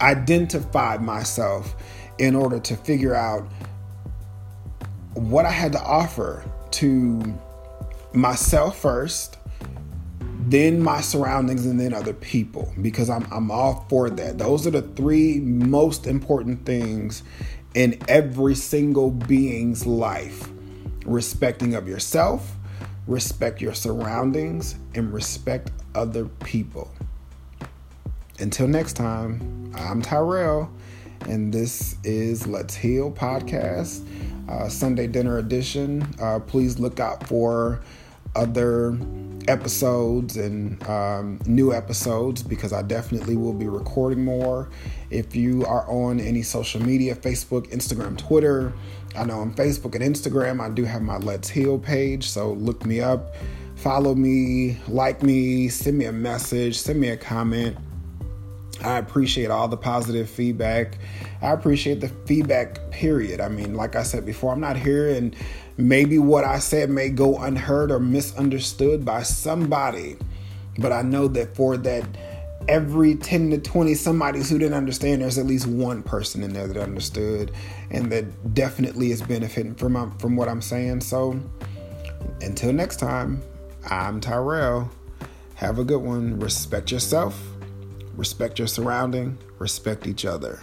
identify 0.01 0.97
myself 0.97 1.75
in 2.19 2.35
order 2.35 2.59
to 2.61 2.77
figure 2.77 3.15
out 3.15 3.47
what 5.15 5.47
I 5.47 5.51
had 5.51 5.73
to 5.73 5.83
offer 5.83 6.45
to 6.73 7.39
myself 8.13 8.79
first 8.79 9.39
then 10.47 10.83
my 10.83 11.01
surroundings, 11.01 11.67
and 11.67 11.79
then 11.79 11.95
other 11.95 12.13
people 12.13 12.73
because 12.83 13.09
I'm, 13.09 13.27
I'm 13.31 13.51
all 13.51 13.87
for 13.89 14.11
that. 14.11 14.39
Those 14.39 14.67
are 14.67 14.71
the 14.71 14.83
three 14.83 15.39
most 15.41 16.07
important 16.07 16.67
things 16.67 17.23
in 17.75 17.99
every 18.09 18.55
single 18.55 19.11
being's 19.11 19.87
life 19.87 20.51
respecting 21.07 21.75
of 21.75 21.89
yourself, 21.89 22.57
respect 23.07 23.61
your 23.61 23.75
surroundings, 23.75 24.77
and 24.95 25.13
respect 25.13 25.71
other 25.95 26.27
people. 26.27 26.91
Until 28.39 28.67
next 28.67 28.95
time, 28.95 29.73
I'm 29.75 30.03
Tyrell, 30.03 30.71
and 31.29 31.53
this 31.53 31.97
is 32.05 32.47
Let's 32.47 32.75
Heal 32.75 33.11
Podcast, 33.11 34.05
uh, 34.49 34.69
Sunday 34.69 35.07
Dinner 35.07 35.39
Edition. 35.39 36.07
Uh, 36.21 36.41
please 36.41 36.79
look 36.79 37.01
out 37.01 37.27
for 37.27 37.81
other 38.35 38.99
episodes 39.49 40.37
and 40.37 40.83
um, 40.89 41.39
new 41.47 41.73
episodes 41.73 42.43
because 42.43 42.73
I 42.73 42.83
definitely 42.83 43.37
will 43.37 43.53
be 43.53 43.67
recording 43.67 44.25
more. 44.25 44.71
If 45.11 45.35
you 45.35 45.65
are 45.67 45.89
on 45.91 46.21
any 46.21 46.43
social 46.43 46.83
media 46.83 47.15
Facebook, 47.15 47.71
Instagram, 47.73 48.17
Twitter, 48.17 48.73
I 49.17 49.25
know 49.25 49.41
on 49.41 49.53
Facebook 49.55 49.95
and 49.95 50.03
Instagram, 50.03 50.61
I 50.61 50.71
do 50.71 50.85
have 50.85 51.03
my 51.03 51.19
Let's 51.19 51.49
Heal 51.49 51.79
page. 51.79 52.29
So 52.29 52.53
look 52.53 52.87
me 52.87 53.01
up, 53.01 53.35
follow 53.77 54.15
me, 54.15 54.79
like 54.89 55.23
me, 55.23 55.69
send 55.69 55.99
me 55.99 56.07
a 56.07 56.13
message, 56.13 56.79
send 56.79 57.01
me 57.01 57.09
a 57.09 57.17
comment. 57.17 57.77
I 58.83 58.99
appreciate 58.99 59.51
all 59.51 59.69
the 59.69 59.77
positive 59.77 60.29
feedback. 60.29 60.99
I 61.41 61.51
appreciate 61.51 62.01
the 62.01 62.09
feedback, 62.27 62.91
period. 62.91 63.41
I 63.41 63.49
mean, 63.49 63.75
like 63.75 63.97
I 63.97 64.03
said 64.03 64.27
before, 64.27 64.53
I'm 64.53 64.61
not 64.61 64.77
here 64.77 65.11
and 65.11 65.37
maybe 65.77 66.19
what 66.19 66.45
I 66.45 66.59
said 66.59 66.91
may 66.91 67.09
go 67.09 67.39
unheard 67.39 67.91
or 67.91 68.01
misunderstood 68.01 69.05
by 69.05 69.23
somebody. 69.23 70.17
But 70.79 70.93
I 70.93 71.03
know 71.03 71.29
that 71.29 71.55
for 71.55 71.77
that 71.79 72.05
every 72.69 73.17
10 73.17 73.51
to 73.51 73.59
20 73.59 73.95
somebody's 73.95 74.49
who 74.49 74.59
didn't 74.59 74.75
understand 74.75 75.21
there's 75.23 75.39
at 75.39 75.47
least 75.47 75.67
one 75.67 76.03
person 76.03 76.43
in 76.43 76.53
there 76.53 76.69
that 76.69 76.77
understood 76.77 77.51
and 77.91 78.11
that 78.13 78.55
definitely 78.55 79.11
is 79.11 79.21
benefiting 79.21 79.75
from 79.75 79.93
my, 79.93 80.09
from 80.19 80.37
what 80.37 80.49
I'm 80.49 80.63
saying. 80.63 81.01
So 81.01 81.39
until 82.41 82.73
next 82.73 82.97
time, 82.97 83.43
I'm 83.91 84.21
Tyrell. 84.21 84.91
Have 85.55 85.79
a 85.79 85.85
good 85.85 86.03
one. 86.03 86.39
Respect 86.41 86.91
yourself 86.91 87.52
Respect 88.17 88.59
your 88.59 88.69
surrounding, 88.69 89.39
respect 89.59 90.07
each 90.07 90.25
other. 90.25 90.61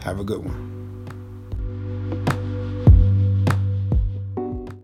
Have 0.00 0.20
a 0.20 0.24
good 0.24 0.44
one. 0.44 0.77